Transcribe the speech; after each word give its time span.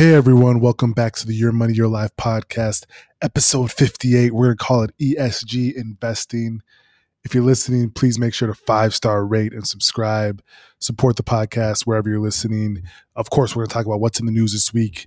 Hey 0.00 0.14
everyone, 0.14 0.60
welcome 0.60 0.92
back 0.92 1.12
to 1.16 1.26
the 1.26 1.34
Your 1.34 1.52
Money, 1.52 1.74
Your 1.74 1.86
Life 1.86 2.16
podcast, 2.16 2.86
episode 3.20 3.70
58. 3.70 4.32
We're 4.32 4.46
going 4.46 4.56
to 4.56 4.64
call 4.64 4.82
it 4.84 4.96
ESG 4.98 5.74
investing. 5.74 6.62
If 7.22 7.34
you're 7.34 7.44
listening, 7.44 7.90
please 7.90 8.18
make 8.18 8.32
sure 8.32 8.48
to 8.48 8.54
five 8.54 8.94
star 8.94 9.26
rate 9.26 9.52
and 9.52 9.68
subscribe. 9.68 10.42
Support 10.78 11.16
the 11.16 11.22
podcast 11.22 11.82
wherever 11.82 12.08
you're 12.08 12.18
listening. 12.18 12.82
Of 13.14 13.28
course, 13.28 13.54
we're 13.54 13.64
going 13.64 13.68
to 13.68 13.74
talk 13.74 13.84
about 13.84 14.00
what's 14.00 14.18
in 14.18 14.24
the 14.24 14.32
news 14.32 14.54
this 14.54 14.72
week. 14.72 15.06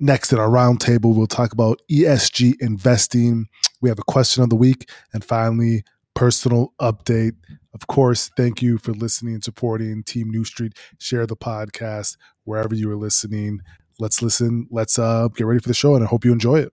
Next, 0.00 0.32
in 0.32 0.40
our 0.40 0.48
roundtable, 0.48 1.14
we'll 1.14 1.28
talk 1.28 1.52
about 1.52 1.80
ESG 1.88 2.54
investing. 2.58 3.46
We 3.80 3.88
have 3.88 4.00
a 4.00 4.04
question 4.04 4.42
of 4.42 4.50
the 4.50 4.56
week. 4.56 4.90
And 5.12 5.24
finally, 5.24 5.84
personal 6.14 6.74
update. 6.80 7.36
Of 7.72 7.86
course, 7.86 8.32
thank 8.36 8.62
you 8.62 8.78
for 8.78 8.94
listening 8.94 9.34
and 9.34 9.44
supporting 9.44 10.02
Team 10.02 10.28
New 10.28 10.44
Street. 10.44 10.76
Share 10.98 11.24
the 11.24 11.36
podcast 11.36 12.16
wherever 12.42 12.74
you 12.74 12.90
are 12.90 12.96
listening. 12.96 13.60
Let's 14.02 14.20
listen. 14.20 14.66
Let's 14.68 14.98
uh, 14.98 15.28
get 15.28 15.46
ready 15.46 15.60
for 15.60 15.68
the 15.68 15.74
show, 15.74 15.94
and 15.94 16.02
I 16.02 16.08
hope 16.08 16.24
you 16.24 16.32
enjoy 16.32 16.56
it. 16.56 16.72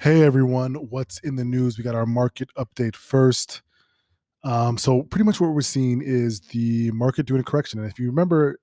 Hey 0.00 0.22
everyone, 0.24 0.74
what's 0.74 1.20
in 1.20 1.36
the 1.36 1.44
news? 1.44 1.78
We 1.78 1.84
got 1.84 1.94
our 1.94 2.04
market 2.04 2.48
update 2.58 2.96
first. 2.96 3.62
Um, 4.42 4.76
so 4.76 5.04
pretty 5.04 5.24
much 5.24 5.40
what 5.40 5.52
we're 5.52 5.60
seeing 5.60 6.02
is 6.02 6.40
the 6.40 6.90
market 6.90 7.26
doing 7.26 7.40
a 7.40 7.44
correction. 7.44 7.78
And 7.78 7.88
if 7.88 7.96
you 8.00 8.08
remember 8.08 8.58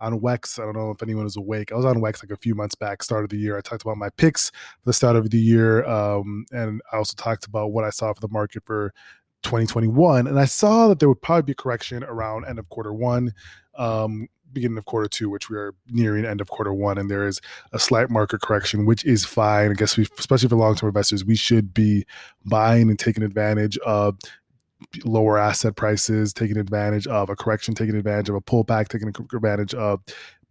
on 0.00 0.20
Wex. 0.20 0.60
I 0.60 0.64
don't 0.64 0.76
know 0.76 0.90
if 0.90 1.02
anyone 1.02 1.24
is 1.24 1.36
awake. 1.36 1.72
I 1.72 1.76
was 1.76 1.84
on 1.84 1.96
Wex 1.96 2.22
like 2.22 2.30
a 2.30 2.36
few 2.36 2.54
months 2.54 2.74
back, 2.74 3.02
start 3.02 3.24
of 3.24 3.30
the 3.30 3.38
year. 3.38 3.56
I 3.56 3.60
talked 3.60 3.82
about 3.82 3.96
my 3.96 4.10
picks 4.10 4.50
for 4.50 4.86
the 4.86 4.92
start 4.92 5.16
of 5.16 5.30
the 5.30 5.38
year, 5.38 5.84
um, 5.86 6.44
and 6.52 6.82
I 6.92 6.96
also 6.96 7.14
talked 7.16 7.46
about 7.46 7.72
what 7.72 7.84
I 7.84 7.90
saw 7.90 8.12
for 8.12 8.20
the 8.20 8.28
market 8.28 8.64
for 8.66 8.92
2021. 9.44 10.26
And 10.26 10.38
I 10.38 10.44
saw 10.44 10.88
that 10.88 10.98
there 10.98 11.08
would 11.08 11.22
probably 11.22 11.42
be 11.42 11.52
a 11.52 11.56
correction 11.56 12.02
around 12.04 12.46
end 12.46 12.58
of 12.58 12.68
quarter 12.68 12.92
one, 12.92 13.32
um, 13.76 14.28
beginning 14.52 14.78
of 14.78 14.84
quarter 14.84 15.08
two, 15.08 15.30
which 15.30 15.50
we 15.50 15.56
are 15.56 15.74
nearing 15.88 16.24
end 16.24 16.40
of 16.40 16.48
quarter 16.48 16.72
one, 16.72 16.98
and 16.98 17.10
there 17.10 17.26
is 17.26 17.40
a 17.72 17.78
slight 17.78 18.10
market 18.10 18.40
correction, 18.40 18.86
which 18.86 19.04
is 19.04 19.24
fine. 19.24 19.70
I 19.70 19.74
guess 19.74 19.96
we, 19.96 20.06
especially 20.18 20.48
for 20.48 20.56
long 20.56 20.74
term 20.74 20.88
investors, 20.88 21.24
we 21.24 21.36
should 21.36 21.74
be 21.74 22.06
buying 22.44 22.88
and 22.88 22.98
taking 22.98 23.22
advantage 23.22 23.78
of 23.78 24.18
lower 25.04 25.38
asset 25.38 25.76
prices, 25.76 26.32
taking 26.32 26.56
advantage 26.56 27.06
of 27.06 27.30
a 27.30 27.36
correction, 27.36 27.74
taking 27.74 27.96
advantage 27.96 28.28
of 28.28 28.34
a 28.34 28.40
pullback, 28.40 28.88
taking 28.88 29.08
advantage 29.08 29.74
of 29.74 30.00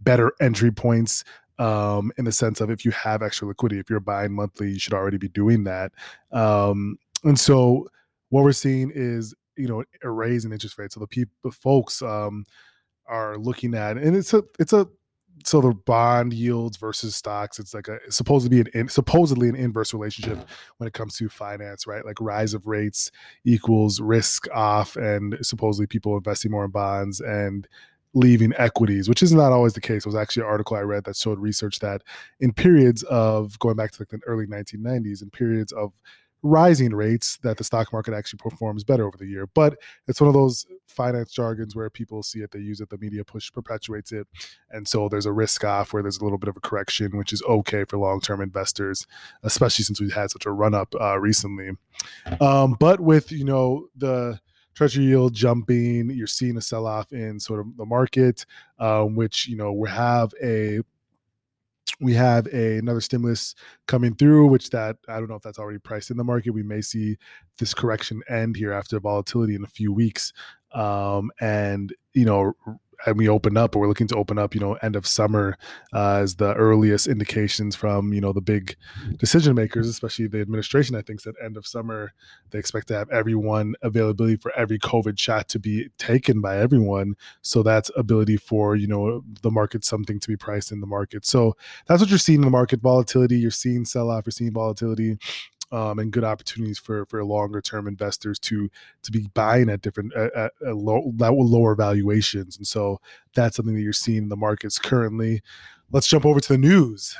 better 0.01 0.33
entry 0.41 0.71
points 0.71 1.23
um, 1.59 2.11
in 2.17 2.25
the 2.25 2.31
sense 2.31 2.61
of 2.61 2.69
if 2.69 2.83
you 2.83 2.91
have 2.91 3.21
extra 3.21 3.47
liquidity, 3.47 3.79
if 3.79 3.89
you're 3.89 3.99
buying 3.99 4.33
monthly, 4.33 4.71
you 4.71 4.79
should 4.79 4.93
already 4.93 5.17
be 5.17 5.29
doing 5.29 5.63
that. 5.63 5.91
Um, 6.31 6.97
and 7.23 7.39
so 7.39 7.87
what 8.33 8.43
we're 8.43 8.51
seeing 8.51 8.91
is, 8.91 9.35
you 9.55 9.67
know, 9.67 9.83
a 10.01 10.09
raise 10.09 10.43
in 10.43 10.51
interest 10.51 10.79
rates. 10.79 10.95
So 10.95 10.99
the 10.99 11.05
people, 11.05 11.35
the 11.43 11.51
folks 11.51 12.01
um, 12.01 12.45
are 13.05 13.37
looking 13.37 13.75
at, 13.75 13.95
and 13.97 14.15
it's 14.17 14.33
a, 14.33 14.41
it's 14.57 14.73
a 14.73 14.87
so 15.45 15.61
the 15.61 15.71
bond 15.71 16.31
yields 16.31 16.77
versus 16.77 17.15
stocks 17.15 17.59
it's 17.59 17.73
like 17.73 17.89
a 17.89 17.95
it's 18.05 18.15
supposed 18.15 18.45
to 18.45 18.49
be 18.49 18.61
an 18.61 18.67
in, 18.73 18.87
supposedly 18.87 19.49
an 19.49 19.55
inverse 19.55 19.93
relationship 19.93 20.37
when 20.77 20.87
it 20.87 20.93
comes 20.93 21.17
to 21.17 21.27
finance 21.27 21.85
right 21.85 22.05
like 22.05 22.21
rise 22.21 22.53
of 22.53 22.65
rates 22.65 23.11
equals 23.43 23.99
risk 23.99 24.47
off 24.53 24.95
and 24.95 25.35
supposedly 25.41 25.87
people 25.87 26.15
investing 26.15 26.51
more 26.51 26.63
in 26.63 26.71
bonds 26.71 27.19
and 27.19 27.67
leaving 28.13 28.53
equities 28.57 29.09
which 29.09 29.23
is 29.23 29.33
not 29.33 29.51
always 29.51 29.73
the 29.73 29.81
case 29.81 30.05
it 30.05 30.09
was 30.09 30.15
actually 30.15 30.43
an 30.43 30.47
article 30.47 30.77
i 30.77 30.81
read 30.81 31.03
that 31.03 31.17
showed 31.17 31.39
research 31.39 31.79
that 31.79 32.03
in 32.39 32.53
periods 32.53 33.03
of 33.03 33.57
going 33.59 33.75
back 33.75 33.91
to 33.91 34.01
like 34.01 34.09
the 34.09 34.19
early 34.27 34.45
1990s 34.45 35.21
in 35.23 35.29
periods 35.29 35.73
of 35.73 35.99
rising 36.43 36.93
rates 36.93 37.37
that 37.37 37.57
the 37.57 37.63
stock 37.63 37.91
market 37.93 38.13
actually 38.13 38.37
performs 38.37 38.83
better 38.83 39.07
over 39.07 39.17
the 39.17 39.25
year. 39.25 39.47
But 39.47 39.79
it's 40.07 40.19
one 40.19 40.27
of 40.27 40.33
those 40.33 40.65
finance 40.85 41.31
jargons 41.31 41.75
where 41.75 41.89
people 41.89 42.21
see 42.21 42.39
it, 42.39 42.51
they 42.51 42.59
use 42.59 42.81
it, 42.81 42.89
the 42.89 42.97
media 42.97 43.23
push 43.23 43.51
perpetuates 43.51 44.11
it. 44.11 44.27
And 44.69 44.87
so 44.87 45.07
there's 45.07 45.25
a 45.25 45.31
risk 45.31 45.63
off 45.63 45.93
where 45.93 46.03
there's 46.03 46.17
a 46.17 46.23
little 46.23 46.37
bit 46.37 46.49
of 46.49 46.57
a 46.57 46.59
correction, 46.59 47.17
which 47.17 47.33
is 47.33 47.41
okay 47.43 47.85
for 47.85 47.97
long 47.97 48.19
term 48.19 48.41
investors, 48.41 49.07
especially 49.41 49.85
since 49.85 49.99
we've 50.01 50.13
had 50.13 50.31
such 50.31 50.45
a 50.45 50.51
run 50.51 50.73
up 50.73 50.93
uh, 50.99 51.17
recently. 51.17 51.71
Um, 52.41 52.75
but 52.79 52.99
with, 52.99 53.31
you 53.31 53.45
know, 53.45 53.87
the 53.95 54.39
treasury 54.75 55.05
yield 55.05 55.33
jumping, 55.33 56.09
you're 56.09 56.27
seeing 56.27 56.57
a 56.57 56.61
sell 56.61 56.85
off 56.85 57.13
in 57.13 57.39
sort 57.39 57.61
of 57.61 57.77
the 57.77 57.85
market, 57.85 58.45
um, 58.79 59.15
which, 59.15 59.47
you 59.47 59.55
know, 59.55 59.71
we 59.71 59.89
have 59.89 60.33
a 60.43 60.81
we 61.99 62.13
have 62.13 62.47
a, 62.47 62.77
another 62.77 63.01
stimulus 63.01 63.55
coming 63.87 64.15
through, 64.15 64.47
which 64.47 64.69
that 64.71 64.97
I 65.07 65.19
don't 65.19 65.29
know 65.29 65.35
if 65.35 65.43
that's 65.43 65.59
already 65.59 65.79
priced 65.79 66.11
in 66.11 66.17
the 66.17 66.23
market. 66.23 66.51
We 66.51 66.63
may 66.63 66.81
see 66.81 67.17
this 67.59 67.73
correction 67.73 68.21
end 68.29 68.55
here 68.55 68.73
after 68.73 68.99
volatility 68.99 69.55
in 69.55 69.63
a 69.63 69.67
few 69.67 69.93
weeks. 69.93 70.33
Um, 70.73 71.31
and 71.39 71.93
you 72.13 72.25
know, 72.25 72.53
and 73.05 73.17
we 73.17 73.27
open 73.27 73.57
up, 73.57 73.75
or 73.75 73.79
we're 73.79 73.87
looking 73.87 74.07
to 74.07 74.15
open 74.15 74.37
up, 74.37 74.53
you 74.53 74.61
know, 74.61 74.73
end 74.75 74.95
of 74.95 75.05
summer 75.05 75.57
uh, 75.93 76.19
as 76.21 76.35
the 76.35 76.53
earliest 76.53 77.07
indications 77.07 77.75
from, 77.75 78.13
you 78.13 78.21
know, 78.21 78.33
the 78.33 78.41
big 78.41 78.75
decision 79.17 79.55
makers, 79.55 79.87
especially 79.87 80.27
the 80.27 80.41
administration. 80.41 80.95
I 80.95 81.01
think 81.01 81.19
said 81.21 81.33
end 81.43 81.57
of 81.57 81.67
summer 81.67 82.13
they 82.51 82.59
expect 82.59 82.87
to 82.89 82.95
have 82.95 83.09
everyone 83.09 83.75
availability 83.81 84.37
for 84.37 84.51
every 84.55 84.79
COVID 84.79 85.19
shot 85.19 85.49
to 85.49 85.59
be 85.59 85.89
taken 85.97 86.41
by 86.41 86.57
everyone. 86.57 87.15
So 87.41 87.63
that's 87.63 87.91
ability 87.95 88.37
for 88.37 88.75
you 88.75 88.87
know 88.87 89.23
the 89.41 89.51
market 89.51 89.83
something 89.83 90.19
to 90.19 90.27
be 90.27 90.37
priced 90.37 90.71
in 90.71 90.79
the 90.79 90.87
market. 90.87 91.25
So 91.25 91.55
that's 91.87 92.01
what 92.01 92.09
you're 92.09 92.19
seeing 92.19 92.39
in 92.39 92.45
the 92.45 92.51
market 92.51 92.81
volatility. 92.81 93.37
You're 93.37 93.51
seeing 93.51 93.85
sell 93.85 94.09
off. 94.09 94.25
You're 94.25 94.31
seeing 94.31 94.53
volatility 94.53 95.17
um, 95.73 95.97
and 95.97 96.11
good 96.11 96.23
opportunities 96.23 96.77
for 96.77 97.05
for 97.07 97.25
longer 97.25 97.59
term 97.59 97.87
investors 97.87 98.37
to 98.37 98.69
to 99.01 99.11
be 99.11 99.27
buying 99.33 99.69
at 99.69 99.81
different 99.81 100.13
at, 100.15 100.31
at, 100.35 100.75
low, 100.75 101.11
lower 101.17 101.75
valuations. 101.75 102.55
And 102.55 102.67
so 102.67 103.01
that's 103.33 103.57
something 103.57 103.75
that 103.75 103.81
you're 103.81 103.91
seeing 103.91 104.23
in 104.23 104.29
the 104.29 104.37
markets 104.37 104.77
currently. 104.77 105.41
Let's 105.91 106.07
jump 106.07 106.25
over 106.25 106.39
to 106.39 106.53
the 106.53 106.59
news. 106.59 107.17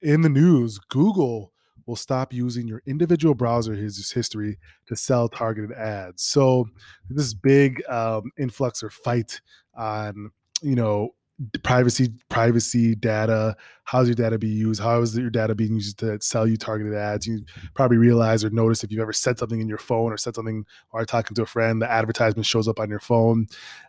In 0.00 0.22
the 0.22 0.28
news, 0.28 0.78
Google 0.78 1.52
will 1.86 1.96
stop 1.96 2.32
using 2.32 2.68
your 2.68 2.82
individual 2.86 3.34
browser 3.34 3.74
history 3.74 4.58
to 4.86 4.94
sell 4.94 5.28
targeted 5.28 5.72
ads. 5.72 6.22
So 6.22 6.68
this 7.10 7.34
big 7.34 7.82
um, 7.88 8.30
influx 8.38 8.82
or 8.82 8.90
fight 8.90 9.40
on 9.74 10.30
you 10.62 10.76
know 10.76 11.14
privacy 11.62 12.12
privacy 12.28 12.94
data 12.94 13.56
how's 13.88 14.06
your 14.06 14.14
data 14.14 14.38
being 14.38 14.58
used? 14.58 14.82
How 14.82 15.00
is 15.00 15.16
your 15.16 15.30
data 15.30 15.54
being 15.54 15.72
used 15.72 15.98
to 16.00 16.20
sell 16.20 16.46
you 16.46 16.58
targeted 16.58 16.92
ads? 16.92 17.26
You 17.26 17.42
probably 17.72 17.96
realize 17.96 18.44
or 18.44 18.50
notice 18.50 18.84
if 18.84 18.92
you've 18.92 19.00
ever 19.00 19.14
said 19.14 19.38
something 19.38 19.62
in 19.62 19.68
your 19.68 19.78
phone 19.78 20.12
or 20.12 20.18
said 20.18 20.34
something 20.34 20.66
or 20.92 21.06
talking 21.06 21.34
to 21.36 21.42
a 21.42 21.46
friend 21.46 21.80
the 21.80 21.90
advertisement 21.90 22.44
shows 22.44 22.68
up 22.68 22.78
on 22.78 22.90
your 22.90 23.00
phone. 23.00 23.46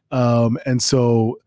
Um, 0.09 0.58
and 0.66 0.82
so 0.82 1.40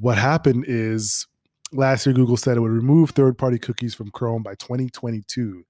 what 0.00 0.18
happened 0.18 0.64
is 0.66 1.28
last 1.70 2.04
year 2.04 2.14
google 2.14 2.36
said 2.36 2.56
it 2.56 2.60
would 2.60 2.72
remove 2.72 3.10
third-party 3.10 3.58
cookies 3.58 3.94
from 3.94 4.10
chrome 4.10 4.42
by 4.42 4.54
2022 4.56 5.64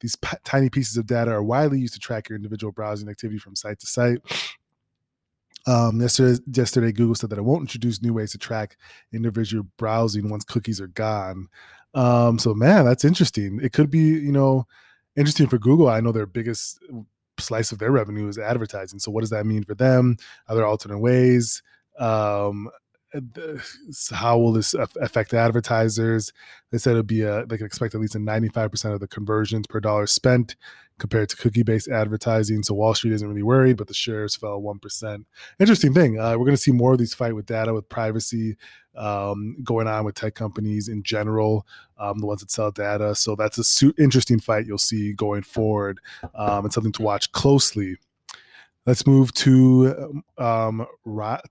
these 0.00 0.16
p- 0.16 0.36
tiny 0.44 0.68
pieces 0.68 0.96
of 0.96 1.06
data 1.06 1.30
are 1.30 1.42
widely 1.42 1.78
used 1.78 1.94
to 1.94 2.00
track 2.00 2.28
your 2.28 2.36
individual 2.36 2.72
browsing 2.72 3.08
activity 3.08 3.38
from 3.38 3.54
site 3.54 3.78
to 3.78 3.86
site 3.86 4.18
um, 5.66 6.00
yesterday, 6.00 6.40
yesterday, 6.52 6.92
Google 6.92 7.14
said 7.14 7.30
that 7.30 7.38
it 7.38 7.44
won't 7.44 7.62
introduce 7.62 8.02
new 8.02 8.14
ways 8.14 8.32
to 8.32 8.38
track 8.38 8.76
individual 9.12 9.66
browsing 9.76 10.30
once 10.30 10.44
cookies 10.44 10.80
are 10.80 10.86
gone. 10.86 11.48
Um, 11.94 12.38
so, 12.38 12.54
man, 12.54 12.84
that's 12.84 13.04
interesting. 13.04 13.58
It 13.62 13.72
could 13.72 13.90
be, 13.90 13.98
you 13.98 14.32
know, 14.32 14.66
interesting 15.16 15.48
for 15.48 15.58
Google. 15.58 15.88
I 15.88 16.00
know 16.00 16.12
their 16.12 16.26
biggest 16.26 16.78
slice 17.38 17.72
of 17.72 17.78
their 17.78 17.90
revenue 17.90 18.28
is 18.28 18.38
advertising. 18.38 18.98
So, 18.98 19.10
what 19.10 19.22
does 19.22 19.30
that 19.30 19.46
mean 19.46 19.64
for 19.64 19.74
them? 19.74 20.16
Are 20.48 20.54
there 20.54 20.66
alternate 20.66 20.98
ways? 20.98 21.62
Um, 21.98 22.70
how 24.12 24.38
will 24.38 24.52
this 24.52 24.74
affect 24.74 25.34
advertisers? 25.34 26.32
They 26.70 26.78
said 26.78 26.92
it'd 26.92 27.06
be 27.06 27.22
a, 27.22 27.46
they 27.46 27.56
can 27.56 27.66
expect 27.66 27.94
at 27.94 28.00
least 28.00 28.14
a 28.14 28.18
95% 28.18 28.94
of 28.94 29.00
the 29.00 29.08
conversions 29.08 29.66
per 29.66 29.80
dollar 29.80 30.06
spent 30.06 30.56
compared 30.98 31.28
to 31.28 31.36
cookie 31.36 31.62
based 31.62 31.88
advertising. 31.88 32.62
So 32.62 32.74
Wall 32.74 32.94
Street 32.94 33.12
isn't 33.12 33.28
really 33.28 33.42
worried, 33.42 33.76
but 33.76 33.86
the 33.86 33.94
shares 33.94 34.34
fell 34.34 34.60
1%. 34.60 35.24
Interesting 35.60 35.92
thing. 35.92 36.18
Uh, 36.18 36.32
we're 36.32 36.44
going 36.44 36.56
to 36.56 36.56
see 36.56 36.72
more 36.72 36.92
of 36.92 36.98
these 36.98 37.14
fight 37.14 37.34
with 37.34 37.46
data, 37.46 37.74
with 37.74 37.88
privacy 37.88 38.56
um, 38.96 39.56
going 39.62 39.86
on 39.86 40.04
with 40.04 40.14
tech 40.14 40.34
companies 40.34 40.88
in 40.88 41.02
general, 41.02 41.66
um, 41.98 42.18
the 42.18 42.26
ones 42.26 42.40
that 42.40 42.50
sell 42.50 42.70
data. 42.70 43.14
So 43.14 43.36
that's 43.36 43.58
a 43.58 43.64
su- 43.64 43.94
interesting 43.98 44.40
fight 44.40 44.66
you'll 44.66 44.78
see 44.78 45.12
going 45.12 45.42
forward 45.42 46.00
um, 46.34 46.64
and 46.64 46.72
something 46.72 46.92
to 46.92 47.02
watch 47.02 47.30
closely. 47.32 47.96
Let's 48.86 49.04
move 49.04 49.34
to 49.34 50.22
um, 50.38 50.86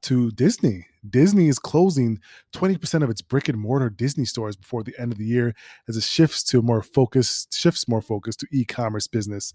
to 0.04 0.32
Disney. 0.32 0.88
Disney 1.08 1.50
is 1.50 1.60
closing 1.60 2.20
20% 2.54 3.04
of 3.04 3.10
its 3.10 3.22
brick 3.22 3.50
and 3.50 3.60
mortar 3.60 3.90
Disney 3.90 4.24
stores 4.24 4.56
before 4.56 4.84
the 4.84 4.96
end 4.98 5.12
of 5.12 5.18
the 5.18 5.26
year 5.26 5.54
as 5.88 5.98
it 5.98 6.04
shifts 6.04 6.44
to 6.46 6.62
more 6.62 6.82
focus 6.82 7.46
shifts 7.52 7.90
more 7.90 8.02
focus 8.02 8.38
to 8.38 8.48
e-commerce 8.52 9.08
business. 9.08 9.54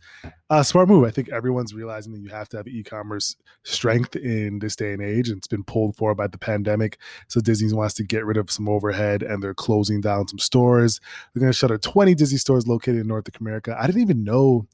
Uh, 0.51 0.63
smart 0.63 0.89
move. 0.89 1.05
I 1.05 1.11
think 1.11 1.31
everyone's 1.31 1.75
realizing 1.75 2.13
that 2.13 2.21
you 2.21 2.29
have 2.29 2.51
to 2.51 2.59
have 2.59 2.69
e-commerce 2.69 3.35
strength 3.65 4.15
in 4.15 4.59
this 4.59 4.77
day 4.77 4.93
and 4.93 5.03
age, 5.03 5.31
and 5.31 5.39
it's 5.39 5.49
been 5.49 5.65
pulled 5.65 5.97
for 5.97 6.15
by 6.15 6.27
the 6.27 6.39
pandemic. 6.39 6.99
So 7.29 7.41
Disney 7.41 7.73
wants 7.73 7.95
to 7.95 8.05
get 8.05 8.27
rid 8.27 8.37
of 8.37 8.51
some 8.51 8.69
overhead, 8.69 9.23
and 9.23 9.43
they're 9.43 9.55
closing 9.55 10.03
down 10.03 10.29
some 10.29 10.39
stores. 10.39 11.01
They're 11.33 11.41
going 11.41 11.53
to 11.53 11.59
shutter 11.59 11.79
20 11.79 12.15
Disney 12.15 12.39
stores 12.39 12.69
located 12.69 13.01
in 13.01 13.07
North 13.07 13.29
America. 13.41 13.75
I 13.81 13.87
didn't 13.87 14.03
even 14.03 14.23
know 14.23 14.67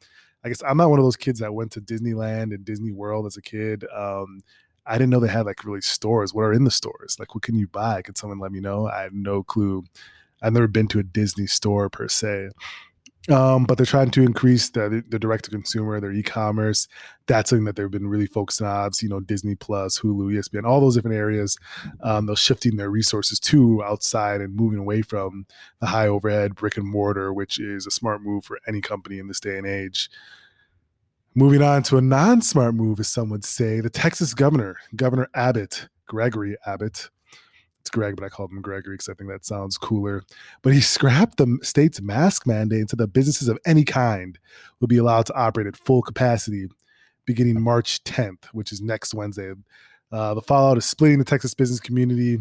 I 0.44 0.48
guess 0.48 0.62
I'm 0.62 0.76
not 0.76 0.90
one 0.90 0.98
of 0.98 1.04
those 1.04 1.16
kids 1.16 1.40
that 1.40 1.54
went 1.54 1.72
to 1.72 1.80
Disneyland 1.80 2.54
and 2.54 2.64
Disney 2.64 2.92
World 2.92 3.26
as 3.26 3.36
a 3.36 3.42
kid. 3.42 3.84
Um, 3.94 4.42
I 4.86 4.94
didn't 4.94 5.10
know 5.10 5.18
they 5.18 5.28
had 5.28 5.46
like 5.46 5.64
really 5.64 5.80
stores. 5.80 6.32
What 6.32 6.42
are 6.42 6.52
in 6.52 6.64
the 6.64 6.70
stores? 6.70 7.16
Like, 7.18 7.34
what 7.34 7.42
can 7.42 7.56
you 7.56 7.66
buy? 7.66 8.02
Could 8.02 8.16
someone 8.16 8.38
let 8.38 8.52
me 8.52 8.60
know? 8.60 8.86
I 8.86 9.02
had 9.02 9.12
no 9.12 9.42
clue. 9.42 9.84
I've 10.42 10.52
never 10.52 10.68
been 10.68 10.86
to 10.88 11.00
a 11.00 11.02
Disney 11.02 11.46
store 11.46 11.90
per 11.90 12.08
se. 12.08 12.50
Um, 13.28 13.64
but 13.64 13.76
they're 13.76 13.86
trying 13.86 14.10
to 14.12 14.22
increase 14.22 14.70
the, 14.70 15.02
the 15.08 15.18
direct 15.18 15.46
to 15.46 15.50
consumer, 15.50 16.00
their 16.00 16.12
e-commerce. 16.12 16.86
That's 17.26 17.50
something 17.50 17.64
that 17.64 17.74
they've 17.74 17.90
been 17.90 18.06
really 18.06 18.26
focusing 18.26 18.66
on. 18.66 18.90
You 19.02 19.08
know, 19.08 19.20
Disney 19.20 19.56
Plus, 19.56 19.98
Hulu, 19.98 20.32
ESPN, 20.32 20.64
all 20.64 20.80
those 20.80 20.94
different 20.94 21.16
areas. 21.16 21.58
Um, 22.02 22.26
they're 22.26 22.36
shifting 22.36 22.76
their 22.76 22.90
resources 22.90 23.40
to 23.40 23.82
outside 23.82 24.40
and 24.40 24.54
moving 24.54 24.78
away 24.78 25.02
from 25.02 25.46
the 25.80 25.86
high 25.86 26.06
overhead 26.06 26.54
brick 26.54 26.76
and 26.76 26.86
mortar, 26.86 27.32
which 27.32 27.58
is 27.58 27.86
a 27.86 27.90
smart 27.90 28.22
move 28.22 28.44
for 28.44 28.60
any 28.68 28.80
company 28.80 29.18
in 29.18 29.26
this 29.26 29.40
day 29.40 29.58
and 29.58 29.66
age. 29.66 30.08
Moving 31.34 31.62
on 31.62 31.82
to 31.84 31.98
a 31.98 32.00
non-smart 32.00 32.74
move, 32.74 33.00
as 33.00 33.08
some 33.08 33.28
would 33.28 33.44
say, 33.44 33.80
the 33.80 33.90
Texas 33.90 34.32
governor, 34.32 34.78
Governor 34.94 35.28
Abbott, 35.34 35.88
Gregory 36.06 36.56
Abbott, 36.64 37.10
it's 37.86 37.90
Greg, 37.94 38.16
but 38.16 38.24
I 38.24 38.28
call 38.28 38.48
him 38.48 38.60
Gregory 38.60 38.94
because 38.94 39.08
I 39.08 39.14
think 39.14 39.30
that 39.30 39.44
sounds 39.44 39.78
cooler. 39.78 40.24
But 40.62 40.72
he 40.72 40.80
scrapped 40.80 41.36
the 41.36 41.58
state's 41.62 42.02
mask 42.02 42.44
mandate 42.44 42.90
so 42.90 42.96
that 42.96 43.12
businesses 43.12 43.46
of 43.46 43.60
any 43.64 43.84
kind 43.84 44.38
will 44.80 44.88
be 44.88 44.96
allowed 44.96 45.26
to 45.26 45.34
operate 45.34 45.68
at 45.68 45.76
full 45.76 46.02
capacity 46.02 46.68
beginning 47.26 47.60
March 47.60 48.02
10th, 48.02 48.46
which 48.46 48.72
is 48.72 48.80
next 48.80 49.14
Wednesday. 49.14 49.52
Uh, 50.10 50.34
the 50.34 50.42
fallout 50.42 50.78
is 50.78 50.84
splitting 50.84 51.20
the 51.20 51.24
Texas 51.24 51.54
business 51.54 51.78
community. 51.78 52.38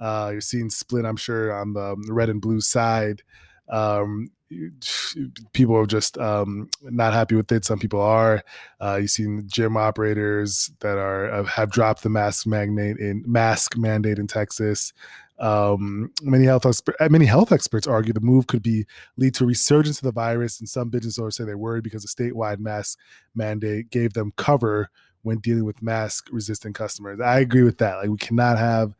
Uh, 0.00 0.30
you're 0.32 0.40
seeing 0.40 0.68
split, 0.68 1.04
I'm 1.04 1.16
sure, 1.16 1.52
on 1.52 1.74
the 1.74 1.96
red 2.08 2.28
and 2.28 2.40
blue 2.40 2.60
side. 2.60 3.22
Um, 3.68 4.30
people 5.52 5.76
are 5.76 5.86
just 5.86 6.18
um, 6.18 6.68
not 6.82 7.12
happy 7.12 7.34
with 7.34 7.50
it. 7.52 7.64
Some 7.64 7.78
people 7.78 8.00
are. 8.00 8.42
Uh, 8.80 8.98
you've 9.02 9.10
seen 9.10 9.44
gym 9.46 9.76
operators 9.76 10.70
that 10.80 10.98
are 10.98 11.30
uh, 11.30 11.44
have 11.44 11.70
dropped 11.70 12.02
the 12.02 12.08
mask 12.08 12.46
mandate 12.46 12.98
in 12.98 13.22
mask 13.26 13.76
mandate 13.76 14.18
in 14.18 14.26
Texas. 14.26 14.92
Um, 15.38 16.10
many 16.22 16.46
health 16.46 16.66
many 17.10 17.26
health 17.26 17.52
experts 17.52 17.86
argue 17.86 18.12
the 18.12 18.20
move 18.20 18.48
could 18.48 18.62
be 18.62 18.86
lead 19.16 19.34
to 19.34 19.44
a 19.44 19.46
resurgence 19.46 19.98
of 19.98 20.04
the 20.04 20.12
virus, 20.12 20.58
and 20.58 20.68
some 20.68 20.88
business 20.88 21.18
owners 21.18 21.36
say 21.36 21.44
they're 21.44 21.58
worried 21.58 21.84
because 21.84 22.02
the 22.02 22.08
statewide 22.08 22.58
mask 22.58 22.98
mandate 23.34 23.90
gave 23.90 24.14
them 24.14 24.32
cover 24.36 24.90
when 25.22 25.38
dealing 25.38 25.64
with 25.64 25.82
mask 25.82 26.28
resistant 26.32 26.74
customers. 26.74 27.20
I 27.20 27.40
agree 27.40 27.62
with 27.62 27.78
that. 27.78 27.96
Like 27.96 28.08
we 28.08 28.16
cannot 28.16 28.58
have 28.58 28.94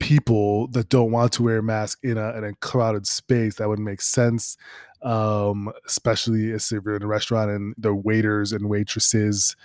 people 0.00 0.66
that 0.68 0.88
don't 0.88 1.12
want 1.12 1.32
to 1.32 1.42
wear 1.42 1.58
a 1.58 1.62
mask 1.62 2.00
in 2.02 2.18
a, 2.18 2.36
in 2.36 2.42
a 2.42 2.54
crowded 2.54 3.06
space 3.06 3.56
that 3.56 3.68
would 3.68 3.78
make 3.78 4.00
sense 4.00 4.56
um, 5.02 5.72
especially 5.86 6.50
if 6.50 6.70
you're 6.70 6.96
in 6.96 7.02
a 7.02 7.06
restaurant 7.06 7.50
and 7.50 7.74
the 7.78 7.94
waiters 7.94 8.52
and 8.52 8.68
waitresses 8.68 9.56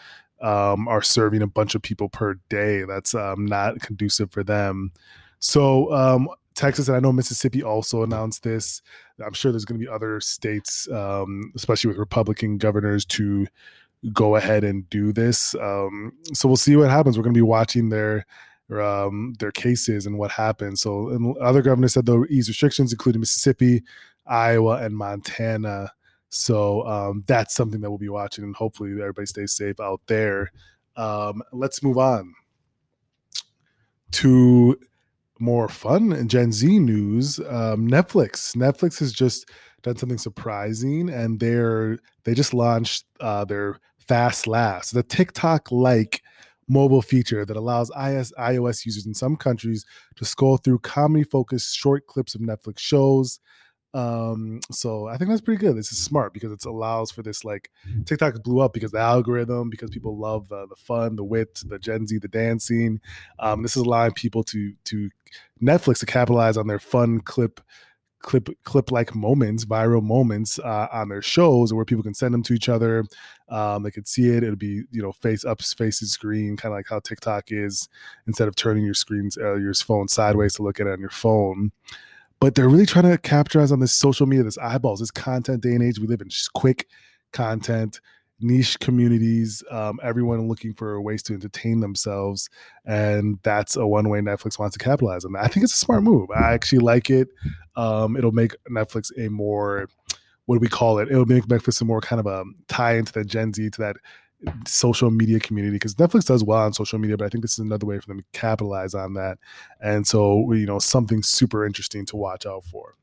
um, 0.41 0.87
are 0.87 1.01
serving 1.01 1.41
a 1.41 1.47
bunch 1.47 1.75
of 1.75 1.81
people 1.81 2.09
per 2.09 2.35
day 2.49 2.83
that's 2.83 3.15
um, 3.15 3.45
not 3.45 3.79
conducive 3.81 4.31
for 4.31 4.43
them. 4.43 4.91
So 5.39 5.91
um, 5.93 6.29
texas 6.53 6.87
and 6.87 6.95
i 6.95 6.99
know 7.01 7.11
mississippi 7.11 7.61
also 7.61 8.03
announced 8.03 8.43
this. 8.43 8.81
I'm 9.23 9.33
sure 9.33 9.51
there's 9.51 9.65
going 9.65 9.79
to 9.79 9.85
be 9.85 9.91
other 9.91 10.21
states 10.21 10.89
um, 10.89 11.51
especially 11.55 11.89
with 11.89 11.97
republican 11.97 12.57
governors 12.57 13.03
to 13.05 13.47
go 14.13 14.35
ahead 14.35 14.63
and 14.63 14.89
do 14.89 15.11
this 15.11 15.53
um, 15.55 16.13
so 16.33 16.47
we'll 16.47 16.55
see 16.55 16.75
what 16.75 16.89
happens. 16.89 17.17
We're 17.17 17.23
going 17.23 17.33
to 17.33 17.37
be 17.37 17.41
watching 17.41 17.89
their 17.89 18.25
um, 18.71 19.35
their 19.39 19.51
cases 19.51 20.05
and 20.05 20.17
what 20.17 20.31
happened. 20.31 20.79
So 20.79 21.35
other 21.41 21.61
governors 21.61 21.93
said 21.93 22.05
they'll 22.05 22.25
ease 22.29 22.47
restrictions, 22.47 22.91
including 22.91 23.19
Mississippi, 23.19 23.83
Iowa, 24.25 24.77
and 24.77 24.95
Montana. 24.95 25.91
So 26.29 26.85
um, 26.87 27.23
that's 27.27 27.55
something 27.55 27.81
that 27.81 27.89
we'll 27.89 27.97
be 27.97 28.09
watching, 28.09 28.43
and 28.43 28.55
hopefully 28.55 28.91
everybody 28.91 29.25
stays 29.25 29.53
safe 29.53 29.79
out 29.79 30.01
there. 30.07 30.51
Um, 30.97 31.41
let's 31.51 31.83
move 31.83 31.97
on 31.97 32.33
to 34.11 34.79
more 35.39 35.67
fun 35.67 36.13
and 36.13 36.29
Gen 36.29 36.51
Z 36.51 36.79
news. 36.79 37.39
Um, 37.39 37.87
Netflix. 37.87 38.55
Netflix 38.55 38.99
has 38.99 39.11
just 39.13 39.49
done 39.81 39.97
something 39.97 40.17
surprising, 40.17 41.09
and 41.09 41.39
they're 41.39 41.99
they 42.23 42.33
just 42.33 42.53
launched 42.53 43.05
uh, 43.19 43.45
their 43.45 43.79
Fast 43.99 44.47
Laughs, 44.47 44.91
the 44.91 45.03
TikTok 45.03 45.71
like 45.71 46.21
mobile 46.67 47.01
feature 47.01 47.45
that 47.45 47.57
allows 47.57 47.91
iOS 47.91 48.85
users 48.85 49.05
in 49.05 49.13
some 49.13 49.35
countries 49.35 49.85
to 50.15 50.25
scroll 50.25 50.57
through 50.57 50.79
comedy 50.79 51.23
focused 51.23 51.75
short 51.75 52.07
clips 52.07 52.35
of 52.35 52.41
Netflix 52.41 52.79
shows. 52.79 53.39
Um, 53.93 54.59
so 54.71 55.07
I 55.07 55.15
think 55.15 55.29
that's 55.29 55.41
pretty 55.41 55.61
good. 55.61 55.77
This 55.77 55.93
is 55.93 55.97
smart 55.97 56.33
because 56.33 56.51
it 56.51 56.65
allows 56.65 57.11
for 57.11 57.23
this 57.23 57.45
like 57.45 57.71
TikTok 58.05 58.43
blew 58.43 58.59
up 58.59 58.73
because 58.73 58.91
the 58.91 58.99
algorithm, 58.99 59.69
because 59.69 59.89
people 59.89 60.17
love 60.17 60.49
the, 60.49 60.67
the 60.67 60.75
fun, 60.75 61.15
the 61.15 61.23
wit, 61.23 61.61
the 61.65 61.79
Gen 61.79 62.05
Z, 62.05 62.17
the 62.17 62.27
dancing. 62.27 62.99
Um, 63.39 63.61
this 63.63 63.77
is 63.77 63.83
allowing 63.83 64.11
people 64.11 64.43
to 64.45 64.73
to 64.85 65.09
Netflix 65.63 65.99
to 65.99 66.05
capitalize 66.05 66.57
on 66.57 66.67
their 66.67 66.79
fun 66.79 67.21
clip 67.21 67.61
clip 68.25 68.49
clip 68.63 68.91
like 68.91 69.13
moments, 69.13 69.65
viral 69.65 70.01
moments 70.01 70.57
uh, 70.59 70.87
on 70.91 71.09
their 71.09 71.21
shows, 71.21 71.71
where 71.71 71.85
people 71.85 72.03
can 72.03 72.15
send 72.15 72.33
them 72.33 72.41
to 72.41 72.53
each 72.53 72.67
other. 72.67 73.05
Um, 73.49 73.83
they 73.83 73.91
could 73.91 74.07
see 74.07 74.29
it. 74.29 74.43
It'll 74.43 74.55
be 74.55 74.81
you 74.91 75.01
know 75.01 75.11
face 75.11 75.45
up, 75.45 75.61
facing 75.61 76.07
screen, 76.07 76.57
kind 76.57 76.73
of 76.73 76.77
like 76.77 76.87
how 76.89 76.99
TikTok 76.99 77.45
is. 77.49 77.87
Instead 78.25 78.47
of 78.47 78.55
turning 78.55 78.83
your 78.83 78.95
screens, 78.95 79.37
uh, 79.37 79.55
your 79.55 79.75
phone 79.75 80.07
sideways 80.07 80.55
to 80.55 80.63
look 80.63 80.79
at 80.79 80.87
it 80.87 80.93
on 80.93 80.99
your 80.99 81.09
phone. 81.09 81.71
But 82.39 82.55
they're 82.55 82.67
really 82.67 82.87
trying 82.87 83.09
to 83.09 83.17
capitalize 83.17 83.71
on 83.71 83.79
this 83.79 83.93
social 83.93 84.25
media, 84.25 84.43
this 84.43 84.57
eyeballs, 84.57 84.99
this 84.99 85.11
content 85.11 85.61
day 85.61 85.73
and 85.73 85.83
age 85.83 85.99
we 85.99 86.07
live 86.07 86.21
in. 86.21 86.29
Just 86.29 86.51
quick 86.53 86.87
content 87.31 88.01
niche 88.39 88.79
communities, 88.79 89.63
um, 89.71 89.99
everyone 90.03 90.47
looking 90.47 90.73
for 90.73 91.01
ways 91.01 91.23
to 91.23 91.33
entertain 91.33 91.79
themselves. 91.79 92.49
And 92.85 93.39
that's 93.43 93.75
a 93.75 93.87
one 93.87 94.09
way 94.09 94.19
Netflix 94.19 94.59
wants 94.59 94.77
to 94.77 94.83
capitalize 94.83 95.25
on 95.25 95.33
that. 95.33 95.43
I 95.43 95.47
think 95.47 95.63
it's 95.63 95.73
a 95.73 95.77
smart 95.77 96.03
move. 96.03 96.29
I 96.31 96.53
actually 96.53 96.79
like 96.79 97.09
it. 97.09 97.29
Um, 97.75 98.17
it'll 98.17 98.31
make 98.31 98.55
Netflix 98.69 99.11
a 99.17 99.29
more, 99.29 99.87
what 100.45 100.55
do 100.55 100.59
we 100.59 100.67
call 100.67 100.99
it? 100.99 101.09
It'll 101.09 101.25
make 101.25 101.45
Netflix 101.45 101.81
a 101.81 101.85
more 101.85 102.01
kind 102.01 102.19
of 102.19 102.25
a 102.25 102.43
tie 102.67 102.97
into 102.97 103.13
that 103.13 103.25
Gen 103.25 103.53
Z, 103.53 103.69
to 103.71 103.81
that 103.81 103.97
social 104.67 105.09
media 105.09 105.39
community 105.39 105.75
because 105.75 105.95
Netflix 105.95 106.25
does 106.25 106.43
well 106.43 106.59
on 106.59 106.73
social 106.73 106.99
media, 106.99 107.17
but 107.17 107.25
I 107.25 107.29
think 107.29 107.41
this 107.41 107.53
is 107.53 107.59
another 107.59 107.85
way 107.85 107.99
for 107.99 108.07
them 108.07 108.19
to 108.19 108.25
capitalize 108.33 108.93
on 108.93 109.13
that. 109.13 109.39
And 109.81 110.05
so, 110.05 110.51
you 110.51 110.65
know, 110.65 110.77
something 110.77 111.23
super 111.23 111.65
interesting 111.65 112.05
to 112.07 112.17
watch 112.17 112.45
out 112.45 112.63
for 112.65 112.95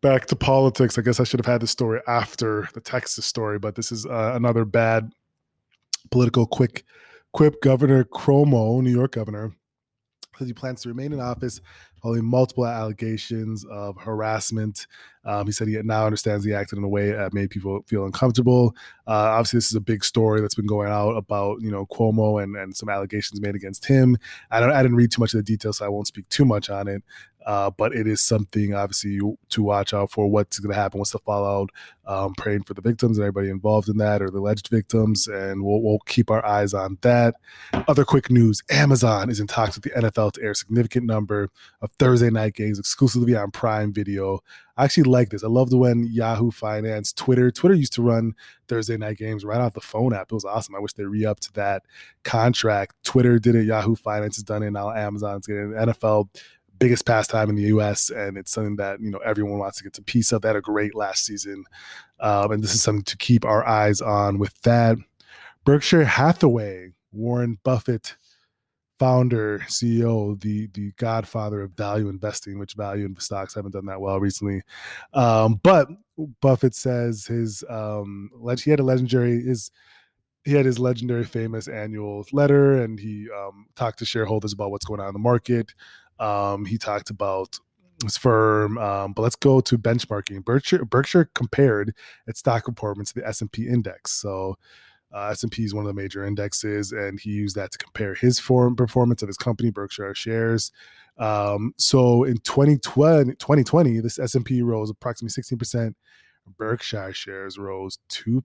back 0.00 0.26
to 0.26 0.36
politics. 0.36 0.98
I 0.98 1.02
guess 1.02 1.20
I 1.20 1.24
should 1.24 1.40
have 1.40 1.52
had 1.52 1.60
this 1.60 1.70
story 1.70 2.00
after 2.06 2.68
the 2.74 2.80
Texas 2.80 3.26
story, 3.26 3.58
but 3.58 3.74
this 3.74 3.92
is 3.92 4.06
uh, 4.06 4.32
another 4.34 4.64
bad 4.64 5.12
political 6.10 6.46
quick 6.46 6.84
quip. 7.32 7.60
Governor 7.62 8.04
Cuomo, 8.04 8.82
New 8.82 8.90
York 8.90 9.12
governor, 9.12 9.52
says 10.38 10.48
he 10.48 10.54
plans 10.54 10.82
to 10.82 10.88
remain 10.88 11.12
in 11.12 11.20
office 11.20 11.60
following 12.02 12.24
multiple 12.24 12.66
allegations 12.66 13.64
of 13.66 13.96
harassment. 13.98 14.86
Um, 15.24 15.44
he 15.46 15.52
said 15.52 15.68
he 15.68 15.78
now 15.82 16.06
understands 16.06 16.44
he 16.44 16.54
acted 16.54 16.78
in 16.78 16.84
a 16.84 16.88
way 16.88 17.10
that 17.12 17.34
made 17.34 17.50
people 17.50 17.82
feel 17.86 18.06
uncomfortable. 18.06 18.74
Uh, 19.06 19.36
obviously, 19.36 19.58
this 19.58 19.68
is 19.68 19.74
a 19.74 19.80
big 19.80 20.02
story 20.02 20.40
that's 20.40 20.54
been 20.54 20.66
going 20.66 20.88
out 20.88 21.12
about 21.12 21.60
you 21.60 21.70
know 21.70 21.86
Cuomo 21.86 22.42
and, 22.42 22.56
and 22.56 22.74
some 22.74 22.88
allegations 22.88 23.40
made 23.40 23.54
against 23.54 23.84
him. 23.84 24.16
I 24.50 24.60
don't 24.60 24.72
I 24.72 24.82
didn't 24.82 24.96
read 24.96 25.12
too 25.12 25.20
much 25.20 25.34
of 25.34 25.38
the 25.38 25.44
details, 25.44 25.78
so 25.78 25.84
I 25.84 25.88
won't 25.88 26.06
speak 26.06 26.28
too 26.30 26.44
much 26.44 26.70
on 26.70 26.88
it. 26.88 27.02
Uh, 27.46 27.70
but 27.70 27.94
it 27.94 28.06
is 28.06 28.20
something 28.20 28.74
obviously 28.74 29.18
to 29.48 29.62
watch 29.62 29.94
out 29.94 30.10
for 30.10 30.26
what's 30.26 30.58
going 30.58 30.74
to 30.74 30.80
happen, 30.80 30.98
what's 30.98 31.12
the 31.12 31.18
fallout. 31.18 31.70
Um, 32.06 32.34
praying 32.34 32.64
for 32.64 32.74
the 32.74 32.80
victims 32.80 33.18
and 33.18 33.24
everybody 33.24 33.50
involved 33.50 33.88
in 33.88 33.96
that 33.98 34.20
or 34.20 34.30
the 34.30 34.38
alleged 34.38 34.66
victims, 34.68 35.28
and 35.28 35.62
we'll, 35.62 35.80
we'll 35.80 36.00
keep 36.06 36.28
our 36.28 36.44
eyes 36.44 36.74
on 36.74 36.98
that. 37.02 37.36
Other 37.86 38.04
quick 38.04 38.30
news: 38.30 38.62
Amazon 38.68 39.30
is 39.30 39.38
in 39.38 39.46
talks 39.46 39.76
with 39.76 39.84
the 39.84 39.90
NFL 39.90 40.32
to 40.32 40.42
air 40.42 40.50
a 40.50 40.54
significant 40.56 41.06
number 41.06 41.50
of 41.80 41.92
Thursday 42.00 42.30
night 42.30 42.54
games 42.54 42.80
exclusively 42.80 43.36
on 43.36 43.52
Prime 43.52 43.92
Video. 43.92 44.40
I 44.76 44.84
actually 44.84 45.04
like 45.04 45.28
this. 45.28 45.44
I 45.44 45.48
loved 45.48 45.74
when 45.74 46.06
Yahoo 46.06 46.50
Finance, 46.50 47.12
Twitter, 47.12 47.50
Twitter 47.50 47.74
used 47.74 47.92
to 47.92 48.02
run 48.02 48.34
Thursday 48.66 48.96
night 48.96 49.18
games 49.18 49.44
right 49.44 49.60
off 49.60 49.74
the 49.74 49.80
phone 49.80 50.14
app. 50.14 50.32
It 50.32 50.34
was 50.34 50.46
awesome. 50.46 50.74
I 50.74 50.78
wish 50.78 50.94
they 50.94 51.04
re 51.04 51.26
upped 51.26 51.52
that 51.52 51.82
contract. 52.24 52.94
Twitter 53.04 53.38
did 53.38 53.56
it. 53.56 53.66
Yahoo 53.66 53.94
Finance 53.94 54.36
has 54.36 54.42
done 54.42 54.62
it. 54.62 54.70
Now 54.70 54.90
Amazon's 54.90 55.46
getting 55.46 55.72
it. 55.72 55.76
NFL 55.76 56.28
biggest 56.80 57.06
pastime 57.06 57.50
in 57.50 57.54
the 57.54 57.62
U.S. 57.64 58.10
and 58.10 58.36
it's 58.36 58.50
something 58.50 58.76
that 58.76 59.00
you 59.00 59.10
know 59.10 59.18
everyone 59.18 59.58
wants 59.58 59.78
to 59.78 59.84
get 59.84 59.96
a 59.98 60.02
piece 60.02 60.32
of. 60.32 60.42
They 60.42 60.48
had 60.48 60.56
a 60.56 60.60
great 60.60 60.96
last 60.96 61.24
season, 61.24 61.64
um, 62.18 62.50
and 62.50 62.64
this 62.64 62.74
is 62.74 62.82
something 62.82 63.04
to 63.04 63.16
keep 63.16 63.44
our 63.44 63.64
eyes 63.64 64.00
on. 64.00 64.38
With 64.38 64.60
that, 64.62 64.96
Berkshire 65.64 66.04
Hathaway, 66.04 66.94
Warren 67.12 67.58
Buffett, 67.62 68.16
founder, 68.98 69.60
CEO, 69.60 70.40
the 70.40 70.68
the 70.72 70.92
godfather 70.96 71.62
of 71.62 71.72
value 71.72 72.08
investing, 72.08 72.58
which 72.58 72.74
value 72.74 73.04
in 73.04 73.14
stocks 73.20 73.54
haven't 73.54 73.72
done 73.72 73.86
that 73.86 74.00
well 74.00 74.18
recently. 74.18 74.62
Um, 75.12 75.60
but 75.62 75.88
Buffett 76.40 76.74
says 76.74 77.26
his 77.26 77.62
um, 77.68 78.30
he 78.64 78.70
had 78.70 78.80
a 78.80 78.84
legendary 78.84 79.42
his 79.42 79.70
he 80.44 80.52
had 80.52 80.64
his 80.64 80.78
legendary 80.78 81.24
famous 81.24 81.68
annual 81.68 82.26
letter 82.32 82.82
and 82.82 82.98
he 82.98 83.28
um, 83.30 83.66
talked 83.76 83.98
to 83.98 84.06
shareholders 84.06 84.54
about 84.54 84.70
what's 84.70 84.86
going 84.86 85.00
on 85.00 85.08
in 85.08 85.12
the 85.12 85.18
market 85.18 85.74
um, 86.20 86.64
he 86.64 86.78
talked 86.78 87.10
about 87.10 87.58
his 88.04 88.16
firm. 88.16 88.78
Um, 88.78 89.12
but 89.12 89.22
let's 89.22 89.36
go 89.36 89.60
to 89.60 89.76
benchmarking. 89.76 90.44
Berkshire 90.44 90.84
Berkshire 90.84 91.30
compared 91.34 91.94
its 92.26 92.38
stock 92.38 92.64
performance 92.64 93.12
to 93.12 93.20
the 93.20 93.26
S 93.26 93.40
and 93.40 93.50
P 93.50 93.66
index. 93.66 94.12
So 94.12 94.56
uh, 95.12 95.28
S&P 95.32 95.64
is 95.64 95.74
one 95.74 95.84
of 95.84 95.88
the 95.88 96.00
major 96.00 96.24
indexes, 96.24 96.92
and 96.92 97.18
he 97.18 97.30
used 97.30 97.56
that 97.56 97.72
to 97.72 97.78
compare 97.78 98.14
his 98.14 98.38
form 98.38 98.76
performance 98.76 99.22
of 99.22 99.28
his 99.28 99.36
company, 99.36 99.70
Berkshire 99.70 100.14
Shares. 100.14 100.70
Um, 101.18 101.74
so 101.76 102.24
in 102.24 102.38
2020, 102.38 103.34
2020 103.34 104.00
this 104.00 104.18
S&P 104.18 104.62
rose 104.62 104.88
approximately 104.88 105.42
16%, 105.42 105.94
Berkshire 106.58 107.12
shares 107.12 107.58
rose 107.58 107.98
2%. 108.10 108.42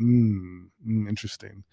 Mm, 0.00 0.68
mm, 0.86 1.08
interesting. 1.08 1.64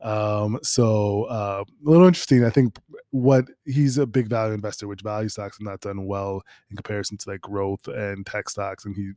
Um, 0.00 0.58
so 0.62 1.24
uh, 1.24 1.64
a 1.68 1.88
little 1.88 2.06
interesting. 2.06 2.44
I 2.44 2.50
think 2.50 2.76
what 3.10 3.46
he's 3.64 3.98
a 3.98 4.06
big 4.06 4.28
value 4.28 4.54
investor, 4.54 4.88
which 4.88 5.02
value 5.02 5.28
stocks 5.28 5.58
have 5.58 5.64
not 5.64 5.80
done 5.80 6.06
well 6.06 6.42
in 6.70 6.76
comparison 6.76 7.16
to 7.18 7.30
like 7.30 7.40
growth 7.40 7.86
and 7.88 8.26
tech 8.26 8.48
stocks. 8.48 8.84
And 8.84 8.96
he 8.96 9.12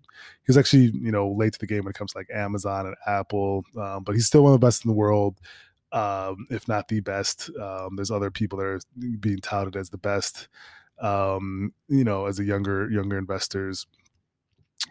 he's 0.45 0.57
actually, 0.57 0.91
you 0.93 1.11
know, 1.11 1.31
late 1.31 1.53
to 1.53 1.59
the 1.59 1.67
game 1.67 1.83
when 1.83 1.91
it 1.91 1.97
comes 1.97 2.13
to 2.13 2.19
like 2.19 2.29
Amazon 2.33 2.87
and 2.87 2.95
Apple. 3.07 3.63
Um, 3.79 4.03
but 4.03 4.13
he's 4.13 4.27
still 4.27 4.43
one 4.43 4.53
of 4.53 4.59
the 4.59 4.65
best 4.65 4.85
in 4.85 4.89
the 4.89 4.95
world. 4.95 5.39
Um, 5.91 6.47
if 6.49 6.67
not 6.67 6.89
the 6.89 6.99
best, 6.99 7.49
um, 7.59 7.95
there's 7.95 8.11
other 8.11 8.29
people 8.29 8.59
that 8.59 8.65
are 8.65 8.79
being 9.19 9.39
touted 9.39 9.75
as 9.75 9.89
the 9.89 9.97
best. 9.97 10.49
Um, 10.99 11.73
you 11.87 12.03
know, 12.03 12.25
as 12.25 12.39
a 12.39 12.43
younger 12.43 12.89
younger 12.89 13.17
investors, 13.17 13.85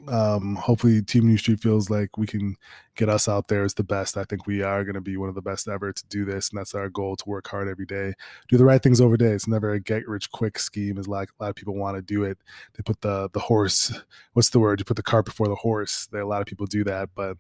um, 0.09 0.57
hopefully 0.57 1.01
team 1.03 1.27
new 1.27 1.39
street 1.39 1.61
feels 1.61 1.89
like 1.89 2.19
we 2.19 2.27
can 2.27 2.57
get 2.97 3.09
us 3.09 3.29
out 3.29 3.49
there 3.49 3.63
as 3.63 3.75
the 3.75 3.85
best. 3.85 4.17
I 4.17 4.25
think 4.25 4.47
we 4.47 4.63
are 4.63 4.85
going 4.85 4.95
to 4.95 5.01
be 5.01 5.17
one 5.17 5.29
of 5.29 5.35
the 5.35 5.43
best 5.43 5.69
ever 5.69 5.93
to 5.93 6.07
do 6.09 6.25
this 6.25 6.51
and 6.51 6.59
that's 6.59 6.75
our 6.75 6.89
goal 6.89 7.17
to 7.17 7.29
work 7.29 7.47
hard 7.49 7.69
every 7.69 7.87
day 7.87 8.15
do 8.49 8.57
the 8.57 8.65
right 8.65 8.83
things 8.83 9.01
over 9.01 9.17
day. 9.17 9.31
It's 9.31 9.49
never 9.49 9.73
a 9.73 9.81
get 9.81 10.07
rich 10.09 10.31
quick 10.31 10.59
scheme 10.59 10.99
as 10.99 11.09
like 11.09 11.31
a 11.31 11.43
lot 11.43 11.51
of 11.51 11.57
people 11.57 11.75
want 11.75 11.97
to 11.97 12.03
do 12.03 12.25
it. 12.25 12.39
They 12.77 12.83
put 12.83 13.01
the 13.01 13.31
the 13.33 13.41
horse 13.41 13.93
what's 14.35 14.51
the 14.51 14.61
word? 14.61 14.81
You 14.81 14.85
put 14.85 14.97
the 14.97 15.03
cart 15.03 15.25
before 15.25 15.49
the 15.49 15.55
horse. 15.55 16.07
They, 16.13 16.19
a 16.19 16.27
lot 16.27 16.41
of 16.41 16.47
people 16.47 16.67
do 16.67 16.85
that 16.85 17.11
but 17.15 17.37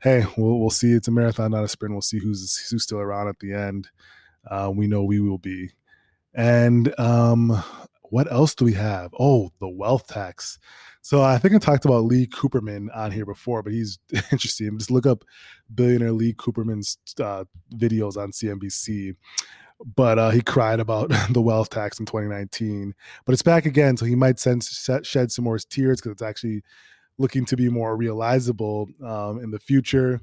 hey 0.00 0.24
we'll, 0.36 0.58
we'll 0.58 0.70
see. 0.70 0.92
It's 0.92 1.08
a 1.08 1.12
marathon 1.12 1.50
not 1.50 1.64
a 1.64 1.68
sprint. 1.68 1.94
We'll 1.94 2.02
see 2.02 2.18
who's 2.18 2.68
who's 2.70 2.82
still 2.82 3.00
around 3.00 3.28
at 3.28 3.38
the 3.40 3.52
end. 3.52 3.88
Uh, 4.48 4.70
we 4.74 4.86
know 4.86 5.04
we 5.04 5.20
will 5.20 5.38
be. 5.38 5.70
And 6.34 6.98
um 6.98 7.62
what 8.04 8.30
else 8.32 8.54
do 8.54 8.64
we 8.64 8.74
have? 8.74 9.14
Oh 9.18 9.50
the 9.60 9.68
wealth 9.68 10.06
tax 10.08 10.58
so 11.02 11.22
I 11.22 11.38
think 11.38 11.54
I 11.54 11.58
talked 11.58 11.84
about 11.84 12.04
Lee 12.04 12.26
Cooperman 12.26 12.94
on 12.94 13.10
here 13.10 13.26
before, 13.26 13.62
but 13.62 13.72
he's 13.72 13.98
interesting. 14.32 14.78
Just 14.78 14.90
look 14.90 15.06
up 15.06 15.24
billionaire 15.74 16.12
Lee 16.12 16.34
Cooperman's 16.34 16.98
uh, 17.20 17.44
videos 17.74 18.16
on 18.16 18.32
CNBC. 18.32 19.16
But 19.96 20.18
uh, 20.18 20.30
he 20.30 20.42
cried 20.42 20.78
about 20.78 21.10
the 21.30 21.40
wealth 21.40 21.70
tax 21.70 21.98
in 21.98 22.06
2019. 22.06 22.94
But 23.24 23.32
it's 23.32 23.42
back 23.42 23.64
again, 23.64 23.96
so 23.96 24.04
he 24.04 24.14
might 24.14 24.38
shed 24.38 25.32
some 25.32 25.44
more 25.44 25.58
tears 25.58 26.00
because 26.00 26.12
it's 26.12 26.22
actually 26.22 26.62
looking 27.16 27.44
to 27.46 27.56
be 27.56 27.68
more 27.68 27.96
realizable 27.96 28.88
um, 29.04 29.40
in 29.42 29.50
the 29.50 29.58
future. 29.58 30.20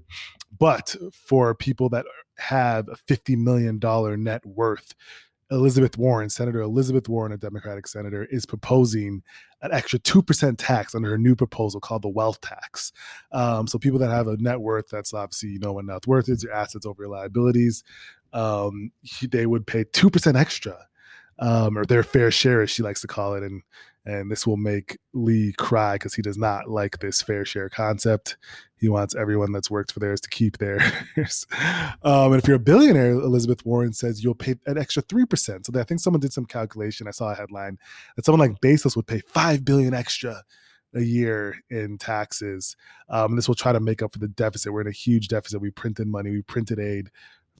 But 0.60 0.96
for 1.12 1.53
people 1.55 1.89
that 1.89 2.05
have 2.38 2.88
a 2.88 2.96
$50 2.96 3.38
million 3.38 3.79
net 4.24 4.46
worth, 4.46 4.93
Elizabeth 5.49 5.97
Warren, 5.97 6.29
Senator 6.29 6.61
Elizabeth 6.61 7.07
Warren, 7.07 7.31
a 7.31 7.37
Democratic 7.37 7.87
senator, 7.87 8.25
is 8.25 8.45
proposing 8.45 9.23
an 9.61 9.71
extra 9.71 9.99
2% 9.99 10.55
tax 10.57 10.93
under 10.93 11.09
her 11.09 11.17
new 11.17 11.35
proposal 11.35 11.79
called 11.79 12.01
the 12.01 12.09
wealth 12.09 12.41
tax. 12.41 12.91
Um, 13.31 13.67
so 13.67 13.79
people 13.79 13.99
that 13.99 14.09
have 14.09 14.27
a 14.27 14.37
net 14.37 14.59
worth, 14.59 14.89
that's 14.89 15.13
obviously, 15.13 15.49
you 15.49 15.59
know 15.59 15.73
what 15.73 15.85
net 15.85 16.05
worth 16.05 16.29
is, 16.29 16.43
your 16.43 16.53
assets 16.53 16.85
over 16.85 17.03
your 17.03 17.11
liabilities, 17.11 17.83
um, 18.33 18.91
they 19.21 19.45
would 19.45 19.65
pay 19.65 19.85
2% 19.85 20.35
extra 20.35 20.87
um, 21.39 21.77
or 21.77 21.85
their 21.85 22.03
fair 22.03 22.31
share, 22.31 22.61
as 22.61 22.69
she 22.69 22.83
likes 22.83 23.01
to 23.01 23.07
call 23.07 23.35
it. 23.35 23.43
And 23.43 23.61
and 24.07 24.31
this 24.31 24.47
will 24.47 24.55
make 24.55 24.97
Lee 25.13 25.53
cry 25.57 25.95
because 25.95 26.13
he 26.13 26.21
does 26.21 26.37
not 26.37 26.69
like 26.69 26.99
this 26.99 27.21
fair 27.21 27.43
share 27.43 27.67
concept. 27.67 28.37
He 28.77 28.87
wants 28.87 29.13
everyone 29.13 29.51
that's 29.51 29.69
worked 29.69 29.91
for 29.91 29.99
theirs 29.99 30.21
to 30.21 30.29
keep 30.29 30.59
theirs. 30.59 30.81
um, 32.03 32.31
and 32.31 32.35
if 32.35 32.47
you're 32.47 32.55
a 32.55 32.59
billionaire, 32.59 33.11
Elizabeth 33.11 33.65
Warren 33.65 33.91
says 33.91 34.23
you'll 34.23 34.33
pay 34.33 34.55
an 34.65 34.77
extra 34.77 35.01
three 35.01 35.25
percent. 35.25 35.65
So 35.65 35.77
I 35.77 35.83
think 35.83 35.99
someone 35.99 36.21
did 36.21 36.31
some 36.31 36.45
calculation. 36.45 37.05
I 37.07 37.11
saw 37.11 37.31
a 37.31 37.35
headline 37.35 37.77
that 38.15 38.23
someone 38.23 38.49
like 38.49 38.61
Bezos 38.61 38.95
would 38.95 39.07
pay 39.07 39.19
five 39.27 39.65
billion 39.65 39.93
extra 39.93 40.41
a 40.95 41.01
year 41.01 41.57
in 41.69 41.97
taxes. 41.97 42.77
Um, 43.09 43.35
this 43.35 43.49
will 43.49 43.55
try 43.55 43.73
to 43.73 43.81
make 43.81 44.01
up 44.01 44.13
for 44.13 44.19
the 44.19 44.29
deficit. 44.29 44.71
We're 44.71 44.81
in 44.81 44.87
a 44.87 44.91
huge 44.91 45.27
deficit. 45.27 45.59
We 45.59 45.69
printed 45.69 46.07
money, 46.07 46.31
we 46.31 46.43
printed 46.43 46.79
aid 46.79 47.11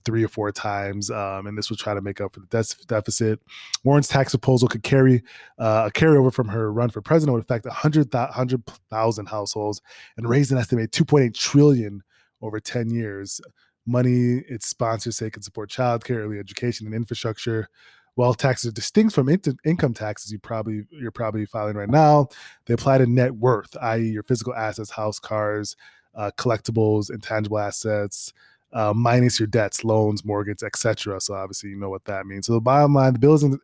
three 0.08 0.24
or 0.24 0.28
four 0.28 0.50
times, 0.50 1.10
um, 1.10 1.46
and 1.46 1.58
this 1.58 1.68
will 1.68 1.76
try 1.76 1.92
to 1.92 2.00
make 2.00 2.18
up 2.18 2.32
for 2.32 2.40
the 2.40 2.46
de- 2.46 2.86
deficit. 2.86 3.38
Warren's 3.84 4.08
tax 4.08 4.32
proposal 4.32 4.66
could 4.66 4.82
carry 4.82 5.22
uh, 5.58 5.90
a 5.90 5.90
carryover 5.92 6.32
from 6.32 6.48
her 6.48 6.72
run 6.72 6.88
for 6.88 7.02
president 7.02 7.34
would 7.34 7.44
affect 7.44 7.66
100,000 7.66 9.26
households 9.26 9.82
and 10.16 10.26
raise 10.26 10.50
an 10.50 10.56
estimated 10.56 10.92
2.8 10.92 11.34
trillion 11.34 12.02
over 12.40 12.58
10 12.58 12.88
years. 12.88 13.38
Money 13.84 14.42
its 14.48 14.66
sponsors 14.66 15.18
say 15.18 15.28
can 15.28 15.42
support 15.42 15.68
childcare, 15.68 16.24
early 16.24 16.38
education, 16.38 16.86
and 16.86 16.94
infrastructure. 16.94 17.68
While 18.14 18.32
taxes 18.32 18.70
are 18.70 18.74
distinct 18.74 19.14
from 19.14 19.28
in- 19.28 19.42
income 19.62 19.92
taxes, 19.92 20.32
you 20.32 20.38
probably 20.38 20.84
you're 20.90 21.10
probably 21.10 21.44
filing 21.44 21.76
right 21.76 21.90
now. 21.90 22.28
They 22.64 22.72
apply 22.72 22.96
to 22.96 23.06
net 23.06 23.34
worth, 23.34 23.76
i.e., 23.82 24.08
your 24.08 24.22
physical 24.22 24.54
assets, 24.54 24.90
house, 24.90 25.18
cars, 25.18 25.76
uh, 26.14 26.30
collectibles, 26.38 27.10
intangible 27.10 27.58
assets, 27.58 28.32
uh, 28.72 28.92
minus 28.94 29.40
your 29.40 29.46
debts, 29.46 29.84
loans, 29.84 30.24
mortgage, 30.24 30.62
etc. 30.62 31.20
So 31.20 31.34
obviously, 31.34 31.70
you 31.70 31.76
know 31.76 31.90
what 31.90 32.04
that 32.04 32.26
means. 32.26 32.46
So 32.46 32.52
the 32.54 32.60
bottom 32.60 32.94
line, 32.94 33.12
the 33.12 33.18
bill 33.18 33.34
isn't. 33.34 33.60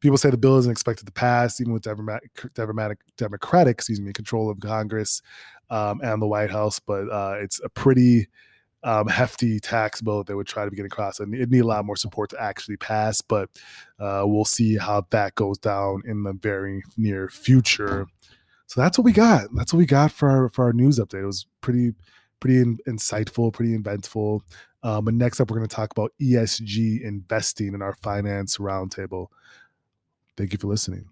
People 0.00 0.18
say 0.18 0.30
the 0.30 0.36
bill 0.36 0.58
isn't 0.58 0.70
expected 0.70 1.06
to 1.06 1.12
pass, 1.12 1.60
even 1.60 1.72
with 1.72 1.82
Democratic, 1.82 2.30
Democratic, 2.54 2.98
Democratic 3.16 3.74
excuse 3.74 4.00
me, 4.00 4.12
control 4.12 4.48
of 4.48 4.60
Congress 4.60 5.22
um, 5.70 6.00
and 6.04 6.22
the 6.22 6.26
White 6.26 6.50
House. 6.50 6.78
But 6.78 7.10
uh, 7.10 7.34
it's 7.40 7.60
a 7.64 7.68
pretty 7.68 8.28
um, 8.84 9.08
hefty 9.08 9.58
tax 9.58 10.00
bill 10.00 10.18
that 10.18 10.28
they 10.28 10.34
would 10.34 10.46
try 10.46 10.64
to 10.64 10.70
get 10.70 10.86
across, 10.86 11.18
and 11.18 11.34
it 11.34 11.50
need 11.50 11.60
a 11.60 11.66
lot 11.66 11.84
more 11.84 11.96
support 11.96 12.30
to 12.30 12.40
actually 12.40 12.76
pass. 12.76 13.20
But 13.20 13.50
uh, 13.98 14.22
we'll 14.24 14.44
see 14.44 14.76
how 14.76 15.06
that 15.10 15.34
goes 15.34 15.58
down 15.58 16.02
in 16.06 16.22
the 16.22 16.32
very 16.32 16.82
near 16.96 17.28
future. 17.28 18.06
So 18.66 18.80
that's 18.80 18.98
what 18.98 19.04
we 19.04 19.12
got. 19.12 19.46
That's 19.54 19.72
what 19.72 19.78
we 19.78 19.86
got 19.86 20.12
for 20.12 20.28
our, 20.28 20.48
for 20.50 20.66
our 20.66 20.72
news 20.74 20.98
update. 20.98 21.22
It 21.22 21.26
was 21.26 21.46
pretty 21.62 21.94
pretty 22.40 22.58
in, 22.58 22.78
insightful, 22.86 23.52
pretty 23.52 23.74
eventful. 23.74 24.42
Um, 24.82 25.04
but 25.04 25.14
next 25.14 25.40
up, 25.40 25.50
we're 25.50 25.58
going 25.58 25.68
to 25.68 25.74
talk 25.74 25.90
about 25.90 26.12
ESG 26.20 27.02
investing 27.02 27.74
in 27.74 27.82
our 27.82 27.94
finance 27.94 28.58
roundtable. 28.58 29.28
Thank 30.36 30.52
you 30.52 30.58
for 30.58 30.68
listening. 30.68 31.08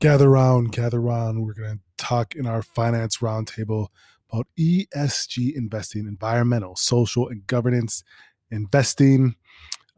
Gather 0.00 0.28
around, 0.28 0.70
gather 0.70 1.00
around. 1.00 1.44
We're 1.44 1.54
going 1.54 1.78
to 1.78 1.80
talk 1.96 2.36
in 2.36 2.46
our 2.46 2.62
finance 2.62 3.16
roundtable 3.16 3.88
about 4.30 4.46
ESG 4.56 5.56
investing, 5.56 6.06
environmental, 6.06 6.76
social, 6.76 7.28
and 7.28 7.44
governance 7.48 8.04
investing. 8.52 9.34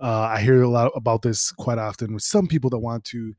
Uh, 0.01 0.21
I 0.21 0.41
hear 0.41 0.63
a 0.63 0.69
lot 0.69 0.91
about 0.95 1.21
this 1.21 1.53
quite 1.53 1.77
often 1.77 2.15
with 2.15 2.23
some 2.23 2.47
people 2.47 2.71
that 2.71 2.79
want 2.79 3.05
to 3.07 3.35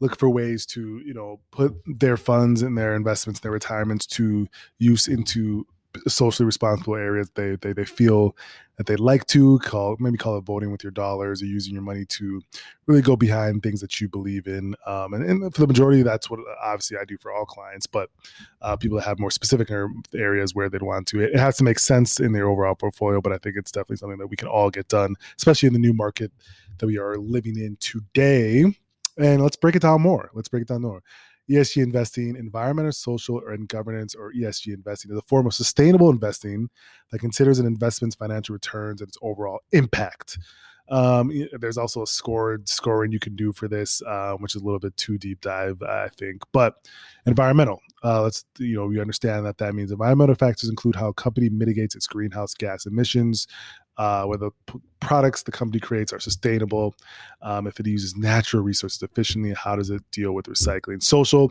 look 0.00 0.18
for 0.18 0.28
ways 0.28 0.66
to 0.66 0.98
you 1.04 1.14
know 1.14 1.40
put 1.50 1.74
their 1.86 2.16
funds 2.16 2.62
and 2.62 2.76
their 2.76 2.94
investments 2.94 3.40
their 3.40 3.52
retirements 3.52 4.06
to 4.06 4.46
use 4.78 5.08
into 5.08 5.66
socially 6.06 6.46
responsible 6.46 6.94
areas 6.94 7.30
they, 7.34 7.56
they 7.56 7.72
they 7.72 7.84
feel 7.84 8.36
that 8.76 8.86
they'd 8.86 9.00
like 9.00 9.26
to 9.26 9.58
call 9.60 9.96
maybe 9.98 10.18
call 10.18 10.36
it 10.36 10.42
voting 10.42 10.70
with 10.70 10.84
your 10.84 10.90
dollars 10.90 11.42
or 11.42 11.46
using 11.46 11.72
your 11.72 11.82
money 11.82 12.04
to 12.04 12.42
really 12.86 13.00
go 13.00 13.16
behind 13.16 13.62
things 13.62 13.80
that 13.80 14.00
you 14.00 14.08
believe 14.08 14.46
in 14.46 14.74
um, 14.86 15.14
and, 15.14 15.24
and, 15.24 15.54
for 15.54 15.62
the 15.62 15.66
majority 15.66 16.02
that's 16.02 16.28
what 16.28 16.40
obviously 16.62 16.96
i 16.98 17.04
do 17.04 17.16
for 17.16 17.32
all 17.32 17.46
clients 17.46 17.86
but 17.86 18.10
uh, 18.62 18.76
people 18.76 18.98
that 18.98 19.04
have 19.04 19.18
more 19.18 19.30
specific 19.30 19.70
areas 20.14 20.54
where 20.54 20.68
they'd 20.68 20.82
want 20.82 21.06
to 21.06 21.20
it, 21.20 21.32
it 21.32 21.38
has 21.38 21.56
to 21.56 21.64
make 21.64 21.78
sense 21.78 22.20
in 22.20 22.32
their 22.32 22.48
overall 22.48 22.74
portfolio 22.74 23.20
but 23.20 23.32
i 23.32 23.38
think 23.38 23.56
it's 23.56 23.72
definitely 23.72 23.96
something 23.96 24.18
that 24.18 24.28
we 24.28 24.36
can 24.36 24.48
all 24.48 24.70
get 24.70 24.88
done 24.88 25.14
especially 25.38 25.66
in 25.66 25.72
the 25.72 25.78
new 25.78 25.94
market 25.94 26.30
that 26.78 26.86
we 26.86 26.98
are 26.98 27.16
living 27.16 27.56
in 27.56 27.76
today 27.80 28.64
and 29.18 29.42
let's 29.42 29.56
break 29.56 29.76
it 29.76 29.82
down 29.82 30.02
more. 30.02 30.30
Let's 30.34 30.48
break 30.48 30.62
it 30.62 30.68
down 30.68 30.82
more. 30.82 31.02
ESG 31.50 31.82
investing, 31.82 32.36
environmental, 32.36 32.92
social, 32.92 33.40
and 33.46 33.68
governance, 33.68 34.14
or 34.14 34.32
ESG 34.32 34.74
investing, 34.74 35.12
is 35.12 35.18
a 35.18 35.22
form 35.22 35.46
of 35.46 35.54
sustainable 35.54 36.10
investing 36.10 36.68
that 37.10 37.20
considers 37.20 37.58
an 37.58 37.66
investment's 37.66 38.16
financial 38.16 38.52
returns 38.52 39.00
and 39.00 39.08
its 39.08 39.18
overall 39.22 39.60
impact. 39.72 40.38
Um, 40.88 41.32
there's 41.58 41.78
also 41.78 42.02
a 42.02 42.06
scored 42.06 42.68
scoring 42.68 43.10
you 43.10 43.18
can 43.18 43.34
do 43.34 43.52
for 43.52 43.66
this, 43.68 44.02
uh, 44.02 44.34
which 44.34 44.54
is 44.54 44.62
a 44.62 44.64
little 44.64 44.78
bit 44.78 44.96
too 44.96 45.18
deep 45.18 45.40
dive, 45.40 45.82
I 45.82 46.08
think. 46.08 46.42
But 46.52 46.76
environmental, 47.26 47.80
uh, 48.04 48.22
let's 48.22 48.44
you 48.58 48.76
know 48.76 48.86
we 48.86 49.00
understand 49.00 49.46
that 49.46 49.58
that 49.58 49.74
means 49.74 49.90
environmental 49.90 50.36
factors 50.36 50.70
include 50.70 50.96
how 50.96 51.08
a 51.08 51.14
company 51.14 51.48
mitigates 51.48 51.96
its 51.96 52.06
greenhouse 52.06 52.54
gas 52.54 52.86
emissions, 52.86 53.48
uh, 53.98 54.24
whether 54.24 54.50
p- 54.66 54.80
products 55.00 55.42
the 55.42 55.52
company 55.52 55.80
creates 55.80 56.12
are 56.12 56.20
sustainable, 56.20 56.94
um, 57.42 57.66
if 57.66 57.78
it 57.80 57.86
uses 57.86 58.16
natural 58.16 58.62
resources 58.62 59.02
efficiently, 59.02 59.54
how 59.54 59.76
does 59.76 59.90
it 59.90 60.02
deal 60.10 60.32
with 60.32 60.46
recycling? 60.46 61.02
Social, 61.02 61.50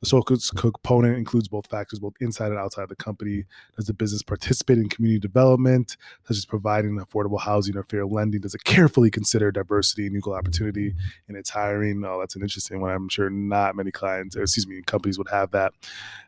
The 0.00 0.06
social 0.06 0.36
component 0.54 1.16
includes 1.16 1.48
both 1.48 1.66
factors, 1.66 1.98
both 1.98 2.14
inside 2.20 2.50
and 2.50 2.58
outside 2.58 2.88
the 2.88 2.96
company. 2.96 3.44
Does 3.76 3.86
the 3.86 3.94
business 3.94 4.22
participate 4.22 4.78
in 4.78 4.88
community 4.88 5.18
development, 5.20 5.96
such 6.26 6.36
as 6.36 6.44
providing 6.44 6.98
affordable 6.98 7.40
housing 7.40 7.76
or 7.76 7.84
fair 7.84 8.04
lending? 8.04 8.42
Does 8.42 8.54
it 8.54 8.64
carefully 8.64 9.10
consider 9.10 9.50
diversity 9.50 10.06
and 10.06 10.16
equal 10.16 10.34
opportunity 10.34 10.94
in 11.28 11.36
its 11.36 11.50
hiring? 11.50 12.04
Oh, 12.04 12.20
that's 12.20 12.36
an 12.36 12.42
interesting 12.42 12.80
one. 12.80 12.90
I'm 12.90 13.08
sure 13.08 13.30
not 13.30 13.76
many 13.76 13.90
clients, 13.90 14.36
or 14.36 14.42
excuse 14.42 14.66
me, 14.66 14.82
companies 14.82 15.16
would 15.18 15.30
have 15.30 15.50
that. 15.52 15.72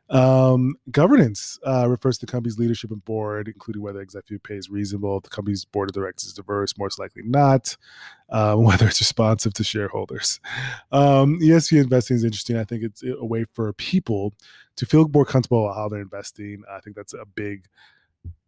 Um, 0.08 0.76
governance 0.90 1.58
uh, 1.66 1.88
refers 1.88 2.18
to 2.18 2.26
the 2.26 2.32
company's 2.32 2.58
leadership 2.58 2.90
and 2.90 3.04
board, 3.04 3.48
including 3.48 3.82
whether 3.82 4.00
executive 4.00 4.42
pay 4.42 4.54
is 4.54 4.70
reasonable, 4.70 5.16
if 5.18 5.24
the 5.24 5.30
company's 5.30 5.64
board 5.64 5.90
of 5.90 5.94
directors 5.94 6.26
is 6.28 6.32
diverse, 6.34 6.76
most 6.78 6.98
likely 6.98 7.22
not, 7.24 7.76
um, 8.30 8.62
whether 8.64 8.86
it's 8.86 9.00
responsive 9.00 9.54
to 9.54 9.64
shareholders. 9.64 10.40
Um, 10.92 11.40
ESG 11.40 11.80
investing 11.82 12.16
is 12.16 12.24
interesting. 12.24 12.56
I 12.56 12.64
think 12.64 12.84
it's 12.84 13.02
a 13.02 13.24
way 13.24 13.44
for 13.52 13.72
people 13.72 14.32
to 14.76 14.86
feel 14.86 15.08
more 15.08 15.24
comfortable 15.24 15.64
about 15.64 15.76
how 15.76 15.88
they're 15.88 16.00
investing. 16.00 16.62
I 16.70 16.80
think 16.80 16.96
that's 16.96 17.14
a 17.14 17.24
big 17.24 17.66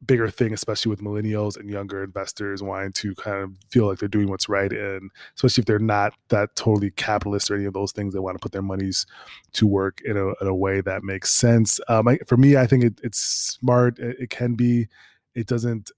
bigger 0.06 0.30
thing, 0.30 0.52
especially 0.52 0.90
with 0.90 1.02
millennials 1.02 1.56
and 1.56 1.68
younger 1.68 2.02
investors 2.02 2.62
wanting 2.62 2.92
to 2.92 3.14
kind 3.16 3.42
of 3.42 3.50
feel 3.70 3.86
like 3.86 3.98
they're 3.98 4.08
doing 4.08 4.28
what's 4.28 4.48
right. 4.48 4.72
And 4.72 5.10
especially 5.34 5.62
if 5.62 5.66
they're 5.66 5.78
not 5.78 6.14
that 6.28 6.54
totally 6.56 6.90
capitalist 6.92 7.50
or 7.50 7.56
any 7.56 7.64
of 7.64 7.74
those 7.74 7.92
things, 7.92 8.14
they 8.14 8.20
want 8.20 8.36
to 8.36 8.42
put 8.42 8.52
their 8.52 8.62
monies 8.62 9.06
to 9.52 9.66
work 9.66 10.00
in 10.04 10.16
a, 10.16 10.28
in 10.40 10.46
a 10.46 10.54
way 10.54 10.80
that 10.80 11.02
makes 11.02 11.34
sense. 11.34 11.80
Um, 11.88 12.08
I, 12.08 12.18
for 12.26 12.36
me, 12.36 12.56
I 12.56 12.66
think 12.66 12.84
it, 12.84 13.00
it's 13.02 13.20
smart. 13.20 13.98
It, 13.98 14.16
it 14.20 14.30
can 14.30 14.54
be. 14.54 14.88
It 15.34 15.46
doesn't 15.46 15.92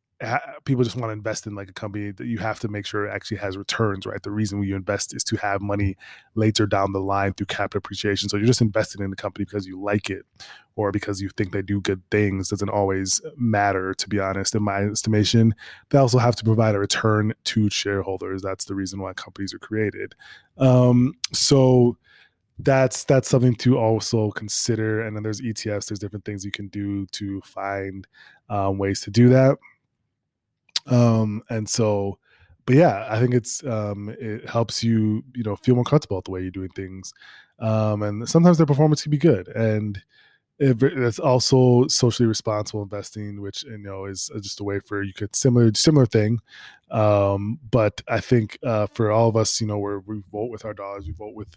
people 0.65 0.85
just 0.85 0.97
want 0.97 1.09
to 1.09 1.12
invest 1.12 1.47
in 1.47 1.55
like 1.55 1.71
a 1.71 1.73
company 1.73 2.11
that 2.11 2.27
you 2.27 2.39
have 2.39 2.61
to 2.61 2.69
make 2.69 2.85
sure 2.85 3.07
it 3.07 3.11
actually 3.11 3.39
has 3.39 3.57
returns, 3.57 4.05
right? 4.05 4.23
The 4.23 4.31
reason 4.31 4.62
you 4.62 4.77
invest 4.77 5.15
is 5.15 5.25
to 5.25 5.37
have 5.37 5.62
money 5.62 5.97
later 6.35 6.67
down 6.67 6.93
the 6.93 7.00
line 7.00 7.33
through 7.33 7.47
capital 7.47 7.79
appreciation. 7.79 8.29
So 8.29 8.37
you're 8.37 8.47
just 8.47 8.61
investing 8.61 9.03
in 9.03 9.11
the 9.11 9.17
company 9.17 9.47
because 9.47 9.67
you 9.67 9.81
like 9.81 10.11
it 10.11 10.27
or 10.77 10.93
because 10.93 11.23
you 11.23 11.31
think 11.31 11.53
they 11.53 11.62
do 11.62 11.81
good 11.81 12.03
things 12.11 12.50
doesn't 12.50 12.69
always 12.69 13.21
matter, 13.37 13.95
to 13.95 14.09
be 14.09 14.21
honest, 14.21 14.55
in 14.55 14.62
my 14.62 14.83
estimation. 14.85 15.55
They 15.89 15.99
also 15.99 16.19
have 16.19 16.37
to 16.37 16.45
provide 16.45 16.75
a 16.75 16.79
return 16.79 17.33
to 17.45 17.71
shareholders. 17.71 18.43
That's 18.43 18.67
the 18.67 18.75
reason 18.75 19.00
why 19.00 19.15
companies 19.15 19.55
are 19.55 19.59
created. 19.59 20.15
Um, 20.59 21.15
so 21.33 21.97
that's 22.59 23.05
that's 23.05 23.31
something 23.31 23.55
to 23.57 23.79
also 23.79 24.31
consider. 24.33 25.00
And 25.00 25.17
then 25.17 25.23
there's 25.23 25.41
ETFs, 25.41 25.87
there's 25.87 25.99
different 25.99 26.27
things 26.27 26.45
you 26.45 26.50
can 26.50 26.69
do 26.69 27.07
to 27.07 27.41
find 27.41 28.07
um, 28.50 28.77
ways 28.77 29.00
to 29.03 29.11
do 29.11 29.31
that 29.31 29.57
um, 30.87 31.42
and 31.50 31.68
so, 31.68 32.18
but 32.66 32.76
yeah, 32.76 33.06
I 33.08 33.18
think 33.20 33.34
it's 33.34 33.64
um, 33.64 34.14
it 34.18 34.49
helps 34.49 34.82
you 34.84 35.25
you 35.34 35.42
know 35.42 35.56
feel 35.56 35.75
more 35.75 35.84
comfortable 35.84 36.16
with 36.16 36.26
the 36.26 36.30
way 36.30 36.42
you're 36.42 36.50
doing 36.50 36.70
things, 36.70 37.12
um, 37.58 38.02
and 38.02 38.28
sometimes 38.28 38.56
their 38.58 38.66
performance 38.66 39.02
can 39.02 39.10
be 39.10 39.18
good, 39.18 39.49
and 39.49 40.00
it's 40.60 41.18
also 41.18 41.87
socially 41.87 42.26
responsible 42.26 42.82
investing, 42.82 43.40
which 43.40 43.64
you 43.64 43.78
know 43.78 44.04
is 44.04 44.30
just 44.42 44.60
a 44.60 44.64
way 44.64 44.78
for 44.80 45.02
you 45.02 45.14
could 45.14 45.34
similar 45.34 45.72
similar 45.75 46.06
thing, 46.06 46.38
um, 46.90 47.59
but 47.70 48.00
I 48.09 48.20
think 48.20 48.59
uh, 48.64 48.87
for 48.87 49.11
all 49.11 49.28
of 49.28 49.37
us, 49.37 49.61
you 49.61 49.66
know, 49.66 49.78
we 49.78 50.23
vote 50.32 50.50
with 50.50 50.64
our 50.64 50.75
dollars, 50.75 51.06
we 51.06 51.12
vote 51.12 51.35
with 51.35 51.56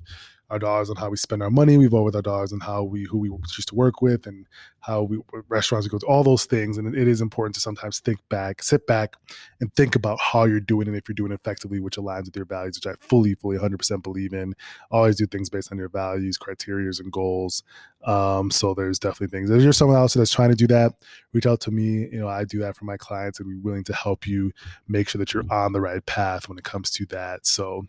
our 0.49 0.59
dollars 0.59 0.89
on 0.89 0.95
how 0.95 1.09
we 1.09 1.17
spend 1.17 1.41
our 1.41 1.49
money. 1.49 1.77
We 1.77 1.87
vote 1.87 2.03
with 2.03 2.15
our 2.15 2.21
dollars 2.21 2.53
on 2.53 2.59
how 2.59 2.83
we 2.83 3.05
who 3.05 3.17
we 3.17 3.29
choose 3.49 3.65
to 3.65 3.75
work 3.75 4.01
with 4.01 4.27
and 4.27 4.45
how 4.81 5.01
we 5.01 5.19
restaurants 5.47 5.87
we 5.87 5.89
go 5.89 5.97
to 5.97 6.05
all 6.05 6.23
those 6.23 6.45
things. 6.45 6.77
And 6.77 6.93
it 6.95 7.07
is 7.07 7.21
important 7.21 7.55
to 7.55 7.61
sometimes 7.61 7.99
think 7.99 8.19
back, 8.29 8.61
sit 8.61 8.85
back, 8.85 9.15
and 9.61 9.73
think 9.75 9.95
about 9.95 10.19
how 10.19 10.43
you're 10.43 10.59
doing 10.59 10.87
and 10.87 10.95
if 10.95 11.07
you're 11.07 11.15
doing 11.15 11.31
effectively, 11.31 11.79
which 11.79 11.95
aligns 11.95 12.25
with 12.25 12.35
your 12.35 12.45
values, 12.45 12.77
which 12.77 12.85
I 12.85 12.95
fully, 12.99 13.33
fully, 13.35 13.57
100% 13.57 14.03
believe 14.03 14.33
in. 14.33 14.53
Always 14.91 15.15
do 15.15 15.25
things 15.25 15.49
based 15.49 15.71
on 15.71 15.77
your 15.77 15.89
values, 15.89 16.37
criterias, 16.37 16.99
and 16.99 17.11
goals. 17.11 17.63
Um, 18.03 18.51
so 18.51 18.73
there's 18.73 18.99
definitely 18.99 19.35
things. 19.35 19.49
If 19.49 19.61
you're 19.61 19.71
someone 19.71 19.97
else 19.97 20.13
that's 20.13 20.29
trying 20.29 20.49
to 20.49 20.55
do 20.55 20.67
that, 20.67 20.93
reach 21.31 21.47
out 21.47 21.61
to 21.61 21.71
me. 21.71 22.09
You 22.11 22.19
know, 22.19 22.27
I 22.27 22.43
do 22.43 22.59
that 22.59 22.75
for 22.75 22.83
my 22.83 22.97
clients, 22.97 23.39
and 23.39 23.47
we're 23.47 23.61
willing 23.61 23.85
to 23.85 23.93
help 23.93 24.27
you 24.27 24.51
make 24.89 25.07
sure 25.07 25.19
that 25.23 25.33
you're 25.33 25.45
on 25.49 25.71
the 25.71 25.79
right 25.79 26.05
path 26.05 26.49
when 26.49 26.57
it 26.57 26.65
comes 26.65 26.91
to 26.91 27.05
that. 27.05 27.45
So 27.45 27.83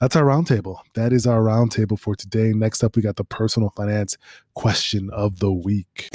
that's 0.00 0.16
our 0.16 0.24
roundtable. 0.24 0.80
That 0.94 1.14
is 1.14 1.26
our 1.26 1.40
roundtable 1.40 1.98
for 1.98 2.14
today. 2.14 2.52
Next 2.52 2.84
up, 2.84 2.94
we 2.94 3.00
got 3.00 3.16
the 3.16 3.24
personal 3.24 3.70
finance 3.70 4.18
question 4.52 5.08
of 5.10 5.38
the 5.38 5.50
week. 5.50 6.10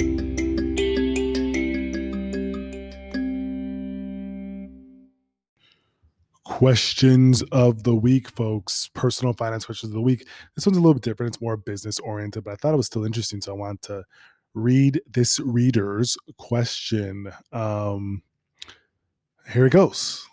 Questions 6.44 7.42
of 7.50 7.82
the 7.82 7.96
week, 7.96 8.28
folks. 8.28 8.90
Personal 8.94 9.32
finance 9.32 9.64
questions 9.64 9.90
of 9.90 9.94
the 9.94 10.00
week. 10.00 10.28
This 10.54 10.66
one's 10.66 10.76
a 10.76 10.80
little 10.80 10.94
bit 10.94 11.02
different. 11.02 11.34
It's 11.34 11.42
more 11.42 11.56
business 11.56 11.98
oriented, 11.98 12.44
but 12.44 12.52
I 12.52 12.56
thought 12.56 12.74
it 12.74 12.76
was 12.76 12.86
still 12.86 13.04
interesting. 13.04 13.40
So 13.40 13.52
I 13.52 13.56
want 13.56 13.82
to 13.82 14.04
read 14.54 15.00
this 15.04 15.40
reader's 15.40 16.16
question. 16.38 17.32
Um, 17.52 18.22
here 19.52 19.66
it 19.66 19.72
goes. 19.72 20.29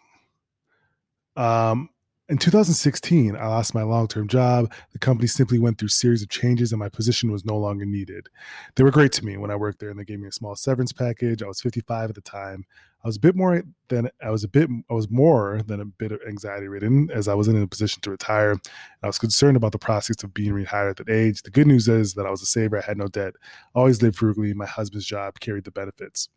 Um, 1.38 1.90
in 2.30 2.38
2016, 2.38 3.38
I 3.38 3.48
lost 3.48 3.74
my 3.74 3.84
long 3.84 4.08
term 4.10 4.28
job. 4.28 4.74
The 4.92 5.00
company 5.00 5.28
simply 5.28 5.60
went 5.60 5.78
through 5.78 5.88
series 5.88 6.22
of 6.22 6.28
changes 6.28 6.74
and 6.74 6.80
my 6.80 6.90
position 6.90 7.32
was 7.32 7.46
no 7.46 7.58
longer 7.58 7.86
needed. 7.86 8.28
They 8.76 8.84
were 8.84 8.92
great 8.92 9.14
to 9.14 9.26
me 9.26 9.38
when 9.38 9.50
I 9.50 9.56
worked 9.56 9.80
there 9.80 9.90
and 9.90 9.98
they 9.98 10.04
gave 10.04 10.20
me 10.20 10.28
a 10.28 10.34
small 10.34 10.56
severance 10.58 10.92
package. 10.92 11.42
I 11.42 11.48
was 11.48 11.62
55 11.62 12.10
at 12.10 12.16
the 12.16 12.22
time. 12.22 12.66
I 13.02 13.08
was 13.08 13.16
a 13.16 13.22
bit 13.22 13.36
more 13.38 13.64
than 13.88 14.10
I 14.22 14.30
was 14.32 14.44
a 14.44 14.50
bit 14.50 14.70
I 14.90 14.94
was 14.94 15.10
more 15.10 15.62
than 15.66 15.80
a 15.80 15.86
bit 15.86 16.12
of 16.12 16.20
anxiety 16.28 16.68
ridden 16.68 17.10
as 17.12 17.30
I 17.30 17.34
was 17.34 17.48
in 17.48 17.62
a 17.62 17.68
position 17.68 18.02
to 18.02 18.12
retire. 18.12 18.58
I 19.02 19.08
was 19.08 19.20
concerned 19.20 19.56
about 19.56 19.72
the 19.72 19.80
prospects 19.80 20.24
of 20.24 20.34
being 20.34 20.52
rehired 20.52 20.90
at 20.90 20.98
that 20.98 21.10
age. 21.10 21.44
The 21.44 21.52
good 21.52 21.68
news 21.68 21.88
is 21.88 22.16
that 22.16 22.26
I 22.26 22.32
was 22.32 22.42
a 22.42 22.46
saver, 22.46 22.78
I 22.78 22.82
had 22.82 22.98
no 22.98 23.08
debt, 23.08 23.36
I 23.74 23.80
always 23.80 24.02
lived 24.02 24.18
frugally, 24.18 24.54
my 24.54 24.66
husband's 24.66 25.06
job 25.06 25.40
carried 25.40 25.64
the 25.64 25.72
benefits. 25.72 26.28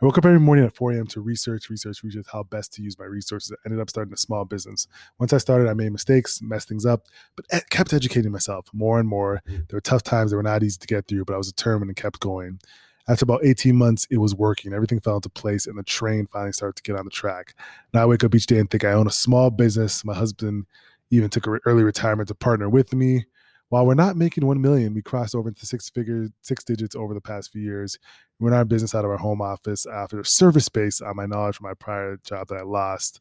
I 0.00 0.04
woke 0.04 0.18
up 0.18 0.24
every 0.24 0.40
morning 0.40 0.64
at 0.64 0.74
4 0.74 0.92
a.m. 0.92 1.06
to 1.08 1.20
research, 1.20 1.70
research, 1.70 2.02
research 2.02 2.26
how 2.32 2.42
best 2.42 2.72
to 2.74 2.82
use 2.82 2.98
my 2.98 3.04
resources. 3.04 3.52
I 3.52 3.56
ended 3.66 3.80
up 3.80 3.90
starting 3.90 4.12
a 4.12 4.16
small 4.16 4.44
business. 4.44 4.86
Once 5.18 5.32
I 5.32 5.38
started, 5.38 5.68
I 5.68 5.74
made 5.74 5.92
mistakes, 5.92 6.40
messed 6.42 6.68
things 6.68 6.86
up, 6.86 7.06
but 7.36 7.46
kept 7.70 7.92
educating 7.92 8.32
myself 8.32 8.66
more 8.72 8.98
and 8.98 9.08
more. 9.08 9.42
Mm. 9.48 9.68
There 9.68 9.76
were 9.76 9.80
tough 9.80 10.02
times 10.02 10.30
that 10.30 10.36
were 10.36 10.42
not 10.42 10.62
easy 10.62 10.78
to 10.78 10.86
get 10.86 11.08
through, 11.08 11.24
but 11.24 11.34
I 11.34 11.38
was 11.38 11.52
determined 11.52 11.90
and 11.90 11.96
kept 11.96 12.20
going. 12.20 12.60
After 13.08 13.24
about 13.24 13.44
18 13.44 13.74
months, 13.74 14.06
it 14.10 14.18
was 14.18 14.34
working. 14.34 14.74
Everything 14.74 15.00
fell 15.00 15.16
into 15.16 15.30
place, 15.30 15.66
and 15.66 15.78
the 15.78 15.82
train 15.82 16.26
finally 16.26 16.52
started 16.52 16.76
to 16.76 16.82
get 16.82 16.98
on 16.98 17.06
the 17.06 17.10
track. 17.10 17.54
Now 17.94 18.02
I 18.02 18.06
wake 18.06 18.22
up 18.22 18.34
each 18.34 18.46
day 18.46 18.58
and 18.58 18.70
think 18.70 18.84
I 18.84 18.92
own 18.92 19.06
a 19.06 19.12
small 19.12 19.50
business. 19.50 20.04
My 20.04 20.14
husband 20.14 20.66
even 21.10 21.30
took 21.30 21.46
an 21.46 21.58
early 21.64 21.84
retirement 21.84 22.28
to 22.28 22.34
partner 22.34 22.68
with 22.68 22.92
me. 22.92 23.24
While 23.70 23.86
we're 23.86 23.94
not 23.94 24.16
making 24.16 24.46
one 24.46 24.60
million, 24.60 24.94
we 24.94 25.02
crossed 25.02 25.34
over 25.34 25.48
into 25.48 25.66
six 25.66 25.90
figures, 25.90 26.30
six 26.40 26.64
digits 26.64 26.96
over 26.96 27.12
the 27.12 27.20
past 27.20 27.52
few 27.52 27.62
years. 27.62 27.98
We're 28.40 28.50
not 28.50 28.62
in 28.62 28.68
business 28.68 28.94
out 28.94 29.04
of 29.04 29.10
our 29.10 29.18
home 29.18 29.42
office 29.42 29.86
after 29.86 30.22
service 30.24 30.64
space 30.64 31.00
on 31.00 31.16
my 31.16 31.26
knowledge 31.26 31.56
from 31.56 31.66
my 31.66 31.74
prior 31.74 32.18
job 32.24 32.48
that 32.48 32.58
I 32.58 32.62
lost. 32.62 33.20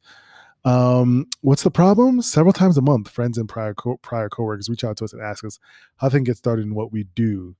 Um, 0.63 1.27
what's 1.41 1.63
the 1.63 1.71
problem? 1.71 2.21
Several 2.21 2.53
times 2.53 2.77
a 2.77 2.81
month, 2.81 3.09
friends 3.09 3.37
and 3.37 3.47
prior 3.47 3.73
co- 3.73 3.97
prior 3.97 4.29
coworkers 4.29 4.69
reach 4.69 4.83
out 4.83 4.97
to 4.97 5.05
us 5.05 5.13
and 5.13 5.21
ask 5.21 5.43
us 5.43 5.59
how 5.97 6.09
can 6.09 6.23
get 6.23 6.37
started 6.37 6.65
in 6.65 6.75
what 6.75 6.91
we 6.91 7.03
do. 7.15 7.55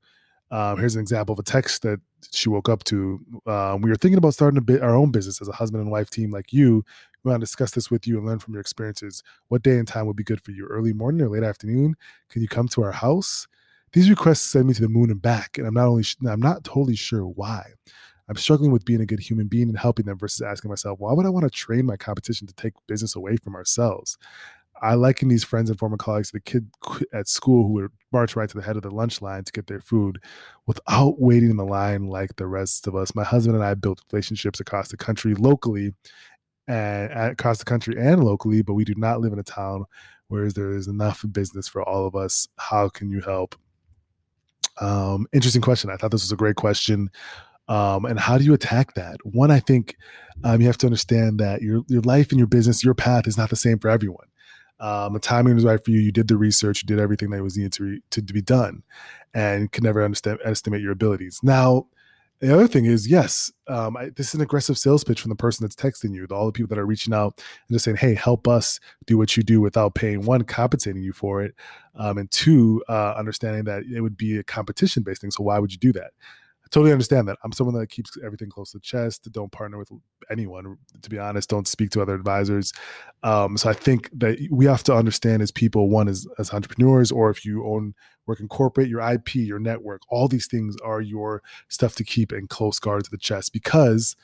Um, 0.50 0.78
here's 0.78 0.96
an 0.96 1.02
example 1.02 1.34
of 1.34 1.40
a 1.40 1.44
text 1.44 1.82
that 1.82 2.00
she 2.32 2.50
woke 2.50 2.70
up 2.70 2.84
to. 2.86 3.20
Um, 3.46 3.82
we 3.82 3.90
were 3.90 3.96
thinking 3.96 4.18
about 4.18 4.34
starting 4.34 4.58
a 4.58 4.62
bit 4.62 4.82
our 4.82 4.96
own 4.96 5.12
business 5.12 5.42
as 5.42 5.48
a 5.48 5.54
husband 5.54 5.82
and 5.82 5.92
wife 5.92 6.10
team 6.10 6.32
like 6.32 6.54
you. 6.54 6.84
We 7.28 7.32
want 7.32 7.42
to 7.42 7.46
discuss 7.46 7.72
this 7.72 7.92
with 7.92 8.08
you 8.08 8.18
and 8.18 8.26
learn 8.26 8.40
from 8.40 8.54
your 8.54 8.62
experiences. 8.62 9.22
What 9.50 9.62
day 9.62 9.78
and 9.78 9.86
time 9.86 10.06
would 10.06 10.16
be 10.16 10.24
good 10.24 10.42
for 10.42 10.52
you? 10.52 10.66
Early 10.66 10.94
morning 10.94 11.22
or 11.22 11.30
late 11.30 11.44
afternoon? 11.44 11.96
Can 12.30 12.42
you 12.42 12.48
come 12.48 12.70
to 12.70 12.84
our 12.84 12.94
house? 12.94 13.48
These 13.92 14.10
requests 14.10 14.44
send 14.44 14.66
me 14.68 14.74
to 14.76 14.82
the 14.82 14.88
moon 14.88 15.12
and 15.12 15.22
back, 15.22 15.58
and 15.58 15.68
I'm 15.68 15.74
not 15.74 15.88
only 15.88 16.06
I'm 16.26 16.40
not 16.40 16.64
totally 16.64 16.96
sure 16.96 17.24
why. 17.24 17.72
I'm 18.30 18.38
struggling 18.38 18.72
with 18.72 18.86
being 18.86 19.02
a 19.02 19.06
good 19.06 19.20
human 19.20 19.48
being 19.48 19.68
and 19.68 19.78
helping 19.78 20.06
them 20.06 20.18
versus 20.18 20.42
asking 20.42 20.70
myself, 20.70 21.00
why 21.00 21.12
would 21.12 21.26
I 21.26 21.30
want 21.30 21.44
to 21.44 21.50
train 21.50 21.86
my 21.86 21.98
competition 21.98 22.48
to 22.48 22.54
take 22.54 22.74
business 22.88 23.14
away 23.14 23.36
from 23.36 23.56
ourselves? 23.56 24.18
I 24.82 24.94
liken 24.94 25.28
these 25.28 25.44
friends 25.44 25.70
and 25.70 25.78
former 25.78 25.98
colleagues 25.98 26.30
to 26.30 26.38
the 26.38 26.40
kid 26.40 26.70
at 27.12 27.28
school 27.28 27.68
who 27.68 27.74
would 27.74 27.92
march 28.14 28.38
right 28.38 28.48
to 28.48 28.58
the 28.58 28.64
head 28.64 28.78
of 28.78 28.84
the 28.84 28.92
lunch 28.92 29.22
line 29.22 29.44
to 29.44 29.52
get 29.52 29.68
their 29.68 29.82
food 29.82 30.20
without 30.66 31.20
waiting 31.20 31.50
in 31.50 31.58
the 31.58 31.66
line 31.66 32.08
like 32.08 32.38
the 32.38 32.48
rest 32.48 32.88
of 32.88 32.96
us. 32.96 33.16
My 33.16 33.24
husband 33.24 33.56
and 33.56 33.66
I 33.66 33.74
built 33.74 34.02
relationships 34.14 34.62
across 34.62 34.90
the 34.90 34.98
country 34.98 35.34
locally 35.34 35.94
and 36.68 37.12
across 37.32 37.60
the 37.60 37.66
country 37.66 37.96
and 37.98 38.24
locally, 38.24 38.62
but 38.62 38.74
we 38.74 38.84
do 38.84 38.94
not 38.98 39.22
live 39.22 39.34
in 39.34 39.40
a 39.40 39.44
town 39.44 39.86
where 40.28 40.52
there 40.52 40.72
is 40.72 40.88
enough 40.88 41.24
business 41.32 41.68
for 41.68 41.82
all 41.88 42.06
of 42.06 42.16
us. 42.16 42.48
How 42.58 42.90
can 42.90 43.10
you 43.10 43.22
help? 43.22 43.56
Um, 44.80 45.28
interesting 45.34 45.62
question. 45.62 45.90
I 45.90 45.96
thought 45.96 46.12
this 46.12 46.24
was 46.24 46.32
a 46.32 46.38
great 46.38 46.58
question. 46.58 47.10
Um, 47.70 48.06
and 48.06 48.20
how 48.20 48.38
do 48.38 48.44
you 48.44 48.54
attack 48.54 48.94
that? 48.94 49.18
One, 49.26 49.52
I 49.52 49.60
think 49.60 49.98
um, 50.44 50.62
you 50.62 50.68
have 50.68 50.78
to 50.80 50.88
understand 50.88 51.40
that 51.40 51.62
your 51.62 51.84
your 51.88 52.02
life 52.02 52.30
and 52.32 52.38
your 52.38 52.48
business, 52.48 52.84
your 52.84 52.94
path 52.94 53.28
is 53.28 53.38
not 53.38 53.50
the 53.50 53.56
same 53.56 53.80
for 53.80 53.90
everyone. 53.90 54.28
Um, 54.80 55.14
the 55.14 55.20
timing 55.20 55.56
was 55.56 55.66
right 55.66 55.84
for 55.84 55.92
you. 55.92 56.00
You 56.00 56.12
did 56.12 56.28
the 56.28 56.38
research. 56.38 56.84
You 56.84 56.88
did 56.88 57.00
everything 57.00 57.32
that 57.32 57.44
was 57.44 57.58
needed 57.58 57.74
to, 57.74 57.84
re, 57.84 58.02
to, 58.12 58.22
to 58.22 58.34
be 58.34 58.42
done, 58.42 58.84
and 59.34 59.72
can 59.72 59.84
never 59.84 60.04
understand 60.04 60.40
estimate 60.46 60.82
your 60.82 60.92
abilities. 60.92 61.40
Now, 61.44 61.88
the 62.40 62.54
other 62.54 62.68
thing 62.68 62.86
is, 62.86 63.08
yes, 63.08 63.52
um, 63.68 63.98
I, 63.98 64.10
this 64.10 64.30
is 64.30 64.36
an 64.36 64.42
aggressive 64.42 64.78
sales 64.78 65.04
pitch 65.04 65.22
from 65.22 65.30
the 65.30 65.36
person 65.36 65.64
that's 65.64 65.76
texting 65.76 66.14
you, 66.14 66.28
all 66.32 66.46
the 66.46 66.52
people 66.52 66.70
that 66.70 66.80
are 66.80 66.86
reaching 66.86 67.14
out 67.14 67.34
and 67.68 67.76
just 67.76 67.86
saying, 67.86 67.98
"Hey, 67.98 68.14
help 68.14 68.48
us 68.48 68.80
do 69.06 69.18
what 69.18 69.36
you 69.36 69.44
do 69.44 69.60
without 69.60 69.96
paying 69.96 70.24
one, 70.24 70.44
compensating 70.44 71.02
you 71.02 71.14
for 71.14 71.42
it, 71.44 71.56
um, 71.96 72.18
and 72.18 72.30
two, 72.30 72.84
uh, 72.90 73.14
understanding 73.18 73.64
that 73.66 73.84
it 73.84 74.02
would 74.02 74.18
be 74.18 74.38
a 74.38 74.44
competition 74.44 75.04
based 75.04 75.22
thing. 75.22 75.32
So 75.32 75.44
why 75.44 75.58
would 75.60 75.72
you 75.72 75.80
do 75.80 75.92
that? 75.94 76.12
I 76.68 76.70
totally 76.70 76.92
understand 76.92 77.30
that. 77.30 77.38
I'm 77.46 77.54
someone 77.54 77.80
that 77.80 77.88
keeps 77.88 78.18
everything 78.26 78.50
close 78.50 78.74
to 78.74 78.80
chest. 78.82 79.32
Don't 79.32 79.54
partner 79.54 79.78
with 79.78 79.90
anyone. 80.30 80.78
To 81.02 81.10
be 81.10 81.18
honest, 81.18 81.50
don't 81.50 81.66
speak 81.66 81.92
to 81.92 82.02
other 82.02 82.14
advisors. 82.14 82.74
Um, 83.24 83.56
so 83.56 83.70
I 83.70 83.74
think 83.74 84.10
that 84.12 84.38
we 84.52 84.66
have 84.66 84.84
to 84.84 84.94
understand 84.94 85.42
as 85.42 85.50
people, 85.50 85.90
one 85.90 86.10
is 86.10 86.28
as 86.38 86.54
entrepreneurs, 86.54 87.10
or 87.10 87.30
if 87.30 87.46
you 87.46 87.66
own 87.66 87.94
work 88.26 88.42
in 88.42 88.50
corporate, 88.50 88.90
your 88.90 89.00
IP, 89.00 89.36
your 89.36 89.60
network, 89.60 90.02
all 90.10 90.28
these 90.28 90.48
things 90.48 90.76
are 90.84 91.00
your 91.00 91.42
stuff 91.70 91.96
to 91.96 92.04
keep 92.04 92.34
in 92.34 92.48
close 92.48 92.80
guard 92.80 93.06
to 93.06 93.12
the 93.12 93.18
chest 93.18 93.54
because 93.54 94.18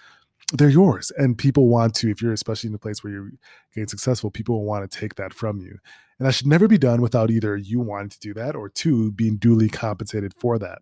they're 0.52 0.68
yours. 0.68 1.14
And 1.16 1.38
people 1.38 1.70
want 1.70 1.96
to, 1.96 2.12
if 2.12 2.22
you're 2.22 2.34
especially 2.34 2.68
in 2.68 2.76
a 2.76 2.80
place 2.80 3.06
where 3.06 3.14
you're 3.14 3.32
getting 3.74 3.88
successful, 3.88 4.30
people 4.30 4.56
will 4.56 4.66
want 4.66 4.90
to 4.90 5.00
take 5.00 5.16
that 5.16 5.34
from 5.34 5.62
you. 5.62 5.78
And 6.20 6.28
that 6.28 6.34
should 6.34 6.48
never 6.48 6.68
be 6.68 6.78
done 6.78 7.02
without 7.02 7.32
either 7.32 7.56
you 7.56 7.80
wanting 7.80 8.10
to 8.10 8.20
do 8.20 8.34
that 8.34 8.54
or 8.54 8.68
two 8.68 9.14
being 9.14 9.38
duly 9.38 9.70
compensated 9.70 10.34
for 10.34 10.60
that. 10.60 10.80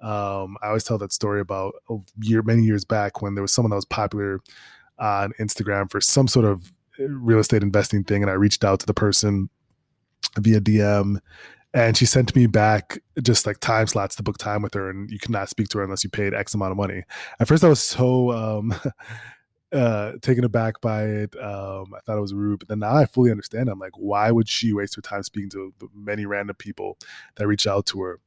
Um, 0.00 0.56
I 0.62 0.68
always 0.68 0.84
tell 0.84 0.98
that 0.98 1.12
story 1.12 1.40
about 1.40 1.74
a 1.88 1.96
year, 2.20 2.42
many 2.42 2.62
years 2.62 2.84
back 2.84 3.22
when 3.22 3.34
there 3.34 3.42
was 3.42 3.52
someone 3.52 3.70
that 3.70 3.76
was 3.76 3.84
popular 3.84 4.40
on 4.98 5.32
Instagram 5.40 5.90
for 5.90 6.00
some 6.00 6.28
sort 6.28 6.44
of 6.44 6.72
eh, 6.98 7.06
real 7.08 7.38
estate 7.38 7.62
investing 7.62 8.04
thing, 8.04 8.22
and 8.22 8.30
I 8.30 8.34
reached 8.34 8.64
out 8.64 8.80
to 8.80 8.86
the 8.86 8.94
person 8.94 9.48
via 10.38 10.60
DM, 10.60 11.18
and 11.72 11.96
she 11.96 12.06
sent 12.06 12.34
me 12.36 12.46
back 12.46 12.98
just 13.22 13.46
like 13.46 13.58
time 13.60 13.86
slots 13.86 14.16
to 14.16 14.22
book 14.22 14.38
time 14.38 14.62
with 14.62 14.74
her, 14.74 14.90
and 14.90 15.10
you 15.10 15.18
cannot 15.18 15.48
speak 15.48 15.68
to 15.68 15.78
her 15.78 15.84
unless 15.84 16.04
you 16.04 16.10
paid 16.10 16.34
X 16.34 16.54
amount 16.54 16.72
of 16.72 16.76
money. 16.76 17.02
At 17.40 17.48
first, 17.48 17.64
I 17.64 17.68
was 17.68 17.80
so 17.80 18.32
um, 18.32 18.74
uh, 19.72 20.12
taken 20.22 20.44
aback 20.44 20.80
by 20.80 21.04
it. 21.04 21.36
Um, 21.36 21.94
I 21.94 22.00
thought 22.04 22.18
it 22.18 22.22
was 22.22 22.34
rude, 22.34 22.60
but 22.60 22.68
then 22.68 22.80
now 22.80 22.94
I 22.96 23.06
fully 23.06 23.30
understand. 23.30 23.68
I'm 23.68 23.78
like, 23.78 23.96
why 23.96 24.30
would 24.30 24.48
she 24.48 24.72
waste 24.72 24.96
her 24.96 25.02
time 25.02 25.22
speaking 25.22 25.50
to 25.50 25.72
the 25.78 25.88
many 25.94 26.26
random 26.26 26.56
people 26.56 26.98
that 27.36 27.46
reach 27.46 27.66
out 27.66 27.86
to 27.86 28.00
her? 28.02 28.20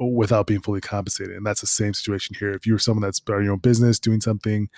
Without 0.00 0.46
being 0.46 0.60
fully 0.60 0.80
compensated. 0.80 1.36
And 1.36 1.46
that's 1.46 1.60
the 1.60 1.66
same 1.66 1.94
situation 1.94 2.36
here. 2.38 2.50
If 2.50 2.66
you're 2.66 2.78
someone 2.78 3.02
that's 3.02 3.18
starting 3.18 3.44
your 3.44 3.52
own 3.52 3.60
business, 3.60 3.98
doing 3.98 4.20
something, 4.20 4.68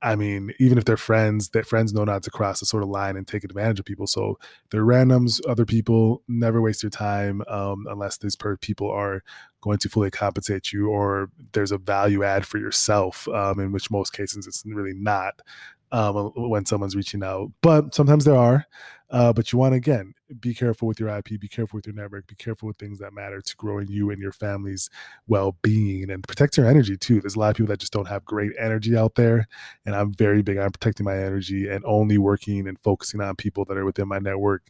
I 0.00 0.14
mean, 0.14 0.52
even 0.60 0.78
if 0.78 0.84
they're 0.84 0.96
friends, 0.96 1.48
that 1.50 1.66
friends 1.66 1.92
know 1.92 2.04
not 2.04 2.22
to 2.22 2.30
cross 2.30 2.60
the 2.60 2.66
sort 2.66 2.84
of 2.84 2.88
line 2.88 3.16
and 3.16 3.26
take 3.26 3.42
advantage 3.42 3.80
of 3.80 3.84
people. 3.84 4.06
So 4.06 4.38
they're 4.70 4.84
randoms, 4.84 5.40
other 5.48 5.64
people, 5.64 6.22
never 6.28 6.62
waste 6.62 6.84
your 6.84 6.90
time 6.90 7.42
um, 7.48 7.86
unless 7.90 8.18
these 8.18 8.36
per- 8.36 8.56
people 8.56 8.88
are 8.90 9.24
going 9.60 9.78
to 9.78 9.88
fully 9.88 10.10
compensate 10.10 10.72
you 10.72 10.88
or 10.88 11.30
there's 11.52 11.72
a 11.72 11.78
value 11.78 12.22
add 12.22 12.46
for 12.46 12.58
yourself, 12.58 13.26
um, 13.28 13.58
in 13.58 13.72
which 13.72 13.90
most 13.90 14.12
cases 14.12 14.46
it's 14.46 14.62
really 14.66 14.94
not 14.94 15.42
um, 15.90 16.30
when 16.36 16.64
someone's 16.64 16.94
reaching 16.94 17.24
out. 17.24 17.50
But 17.60 17.92
sometimes 17.92 18.24
there 18.24 18.36
are. 18.36 18.66
Uh, 19.10 19.32
but 19.32 19.52
you 19.52 19.58
want 19.58 19.74
again 19.74 20.14
be 20.40 20.54
careful 20.54 20.86
with 20.86 21.00
your 21.00 21.08
IP, 21.08 21.40
be 21.40 21.48
careful 21.48 21.76
with 21.76 21.86
your 21.86 21.94
network, 21.94 22.26
be 22.26 22.34
careful 22.34 22.66
with 22.66 22.76
things 22.76 22.98
that 22.98 23.12
matter 23.12 23.40
to 23.40 23.56
growing 23.56 23.88
you 23.88 24.10
and 24.10 24.20
your 24.20 24.32
family's 24.32 24.90
well-being, 25.26 26.10
and 26.10 26.26
protect 26.26 26.56
your 26.56 26.66
energy 26.66 26.96
too. 26.96 27.20
There's 27.20 27.36
a 27.36 27.38
lot 27.38 27.50
of 27.50 27.56
people 27.56 27.68
that 27.68 27.80
just 27.80 27.92
don't 27.92 28.08
have 28.08 28.24
great 28.24 28.52
energy 28.58 28.96
out 28.96 29.14
there, 29.14 29.48
and 29.86 29.94
I'm 29.94 30.12
very 30.12 30.42
big 30.42 30.58
on 30.58 30.70
protecting 30.70 31.04
my 31.04 31.16
energy 31.16 31.68
and 31.68 31.84
only 31.86 32.18
working 32.18 32.68
and 32.68 32.78
focusing 32.80 33.20
on 33.20 33.36
people 33.36 33.64
that 33.66 33.76
are 33.76 33.84
within 33.84 34.08
my 34.08 34.18
network, 34.18 34.62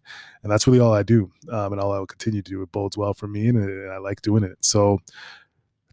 and 0.42 0.52
that's 0.52 0.66
really 0.66 0.80
all 0.80 0.94
I 0.94 1.02
do, 1.02 1.30
um, 1.50 1.72
and 1.72 1.80
all 1.80 1.92
I 1.92 1.98
will 1.98 2.06
continue 2.06 2.42
to 2.42 2.50
do. 2.50 2.62
It 2.62 2.72
bodes 2.72 2.96
well 2.96 3.14
for 3.14 3.26
me, 3.26 3.48
and, 3.48 3.58
and 3.58 3.92
I 3.92 3.98
like 3.98 4.22
doing 4.22 4.44
it. 4.44 4.58
So, 4.64 4.98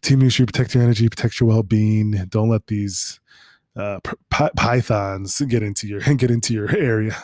Team 0.02 0.20
New 0.20 0.30
Street, 0.30 0.46
protect 0.46 0.74
your 0.74 0.84
energy, 0.84 1.08
protect 1.08 1.40
your 1.40 1.48
well-being. 1.48 2.12
Don't 2.28 2.48
let 2.48 2.68
these 2.68 3.20
uh, 3.76 4.00
pythons 4.30 5.40
get 5.42 5.62
into 5.62 5.86
your 5.86 6.00
get 6.16 6.30
into 6.30 6.54
your 6.54 6.74
area. 6.76 7.16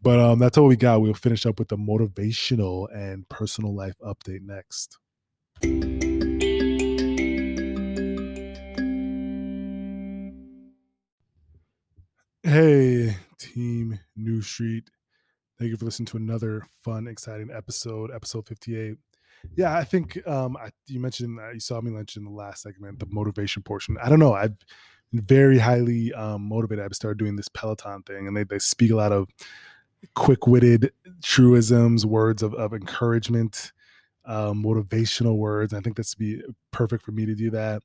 But 0.00 0.20
um, 0.20 0.38
that's 0.38 0.56
all 0.56 0.66
we 0.66 0.76
got. 0.76 1.00
We'll 1.00 1.14
finish 1.14 1.44
up 1.44 1.58
with 1.58 1.68
the 1.68 1.76
motivational 1.76 2.86
and 2.94 3.28
personal 3.28 3.74
life 3.74 3.96
update 4.00 4.42
next. 4.42 4.98
Hey, 12.44 13.16
Team 13.38 13.98
New 14.16 14.40
Street. 14.40 14.88
Thank 15.58 15.70
you 15.70 15.76
for 15.76 15.86
listening 15.86 16.06
to 16.06 16.16
another 16.16 16.62
fun, 16.84 17.08
exciting 17.08 17.50
episode, 17.52 18.12
episode 18.14 18.46
58. 18.46 18.96
Yeah, 19.56 19.76
I 19.76 19.82
think 19.82 20.24
um, 20.28 20.56
I, 20.56 20.70
you 20.86 21.00
mentioned, 21.00 21.40
uh, 21.40 21.50
you 21.50 21.60
saw 21.60 21.80
me 21.80 21.90
mention 21.90 22.22
in 22.22 22.26
the 22.26 22.36
last 22.36 22.62
segment, 22.62 23.00
the 23.00 23.06
motivation 23.10 23.64
portion. 23.64 23.96
I 24.00 24.08
don't 24.08 24.20
know. 24.20 24.34
I've 24.34 24.56
very 25.12 25.58
highly 25.58 26.12
um, 26.12 26.48
motivated. 26.48 26.84
I've 26.84 26.94
started 26.94 27.18
doing 27.18 27.34
this 27.34 27.48
Peloton 27.48 28.02
thing, 28.04 28.28
and 28.28 28.36
they, 28.36 28.44
they 28.44 28.60
speak 28.60 28.92
a 28.92 28.96
lot 28.96 29.10
of 29.10 29.28
quick-witted 30.14 30.92
truisms, 31.22 32.06
words 32.06 32.42
of, 32.42 32.54
of 32.54 32.72
encouragement, 32.72 33.72
um, 34.24 34.62
motivational 34.62 35.36
words. 35.36 35.72
I 35.74 35.80
think 35.80 35.96
that's 35.96 36.12
to 36.12 36.18
be 36.18 36.42
perfect 36.70 37.02
for 37.02 37.12
me 37.12 37.26
to 37.26 37.34
do 37.34 37.50
that. 37.50 37.82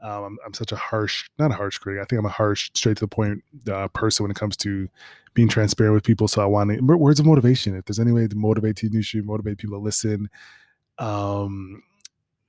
Um, 0.00 0.24
I'm, 0.24 0.38
I'm, 0.44 0.54
such 0.54 0.72
a 0.72 0.76
harsh, 0.76 1.26
not 1.38 1.50
a 1.50 1.54
harsh 1.54 1.78
critic. 1.78 2.02
I 2.02 2.04
think 2.04 2.20
I'm 2.20 2.26
a 2.26 2.30
harsh, 2.30 2.70
straight 2.74 2.98
to 2.98 3.04
the 3.04 3.08
point 3.08 3.42
uh, 3.70 3.88
person 3.88 4.24
when 4.24 4.30
it 4.30 4.36
comes 4.36 4.56
to 4.58 4.88
being 5.32 5.48
transparent 5.48 5.94
with 5.94 6.04
people. 6.04 6.28
So 6.28 6.42
I 6.42 6.46
want 6.46 6.70
to, 6.70 6.80
words 6.80 7.18
of 7.18 7.24
motivation. 7.26 7.74
If 7.74 7.86
there's 7.86 7.98
any 7.98 8.12
way 8.12 8.28
to 8.28 8.36
motivate 8.36 8.82
you 8.82 9.02
should 9.02 9.24
motivate 9.24 9.58
people 9.58 9.78
to 9.78 9.82
listen. 9.82 10.28
Um, 10.98 11.82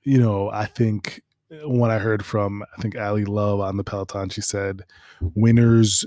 you 0.02 0.18
know, 0.18 0.50
I 0.50 0.66
think 0.66 1.22
when 1.64 1.90
I 1.90 1.98
heard 1.98 2.24
from 2.24 2.62
I 2.76 2.82
think 2.82 2.96
Ally 2.96 3.24
Love 3.26 3.60
on 3.60 3.76
the 3.76 3.84
Peloton, 3.84 4.28
she 4.28 4.40
said, 4.40 4.84
"Winners 5.34 6.04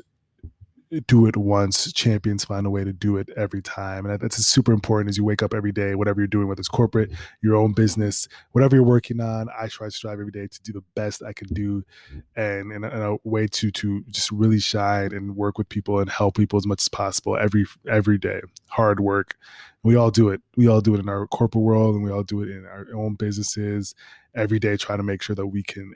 do 1.08 1.26
it 1.26 1.38
once, 1.38 1.92
champions 1.94 2.44
find 2.44 2.66
a 2.66 2.70
way 2.70 2.84
to 2.84 2.92
do 2.92 3.16
it 3.18 3.30
every 3.38 3.62
time. 3.62 4.06
And 4.06 4.20
that's 4.20 4.36
super 4.46 4.74
important 4.74 5.10
as 5.10 5.18
you 5.18 5.24
wake 5.24 5.42
up 5.42 5.54
every 5.54 5.72
day, 5.72 5.96
whatever 5.96 6.20
you're 6.20 6.28
doing, 6.28 6.48
whether 6.48 6.60
it's 6.60 6.68
corporate, 6.68 7.10
mm-hmm. 7.10 7.24
your 7.42 7.56
own 7.56 7.72
business, 7.72 8.28
whatever 8.52 8.76
you're 8.76 8.84
working 8.84 9.22
on. 9.22 9.48
I 9.58 9.68
try 9.68 9.88
to 9.88 9.92
strive 9.92 10.20
every 10.20 10.32
day 10.32 10.48
to 10.48 10.62
do 10.62 10.74
the 10.74 10.84
best 10.96 11.24
I 11.24 11.32
can 11.34 11.48
do 11.48 11.84
mm-hmm. 12.14 12.20
and 12.40 12.72
in 12.72 12.84
a, 12.84 12.90
in 12.90 13.02
a 13.02 13.18
way 13.24 13.48
to 13.48 13.72
to 13.72 14.04
just 14.10 14.32
really 14.32 14.60
shine 14.60 15.14
and 15.14 15.36
work 15.36 15.58
with 15.58 15.70
people 15.70 16.00
and 16.00 16.10
help 16.10 16.36
people 16.36 16.58
as 16.58 16.68
much 16.68 16.82
as 16.82 16.90
possible 16.90 17.38
every 17.38 17.66
every 17.90 18.18
day. 18.18 18.42
Hard 18.68 19.00
work. 19.00 19.38
We 19.84 19.96
all 19.96 20.12
do 20.12 20.30
it. 20.30 20.42
We 20.58 20.68
all 20.68 20.82
do 20.82 20.94
it 20.94 21.00
in 21.00 21.10
our 21.10 21.26
corporate 21.28 21.64
world 21.64 21.96
and 21.96 22.04
we 22.04 22.12
all 22.12 22.24
do 22.24 22.42
it 22.42 22.50
in 22.50 22.66
our 22.66 22.88
own 22.94 23.16
businesses 23.16 23.96
every 24.36 24.60
day, 24.60 24.78
trying 24.78 25.00
to 25.00 25.04
make 25.04 25.22
sure 25.22 25.36
that 25.36 25.48
we 25.48 25.64
can 25.64 25.96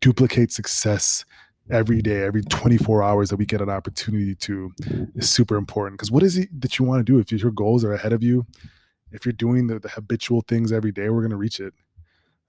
duplicate 0.00 0.52
success 0.52 1.24
every 1.70 2.00
day, 2.02 2.22
every 2.22 2.42
24 2.42 3.02
hours 3.02 3.30
that 3.30 3.36
we 3.36 3.46
get 3.46 3.60
an 3.60 3.70
opportunity 3.70 4.34
to 4.34 4.72
is 5.14 5.28
super 5.28 5.56
important. 5.56 5.98
Because 5.98 6.10
what 6.10 6.22
is 6.22 6.38
it 6.38 6.48
that 6.60 6.78
you 6.78 6.84
want 6.84 7.04
to 7.04 7.12
do? 7.12 7.18
If 7.18 7.32
your 7.32 7.50
goals 7.50 7.84
are 7.84 7.92
ahead 7.92 8.12
of 8.12 8.22
you, 8.22 8.46
if 9.12 9.24
you're 9.24 9.32
doing 9.32 9.66
the, 9.66 9.78
the 9.78 9.88
habitual 9.88 10.42
things 10.42 10.72
every 10.72 10.92
day, 10.92 11.08
we're 11.08 11.20
going 11.20 11.30
to 11.30 11.36
reach 11.36 11.60
it. 11.60 11.74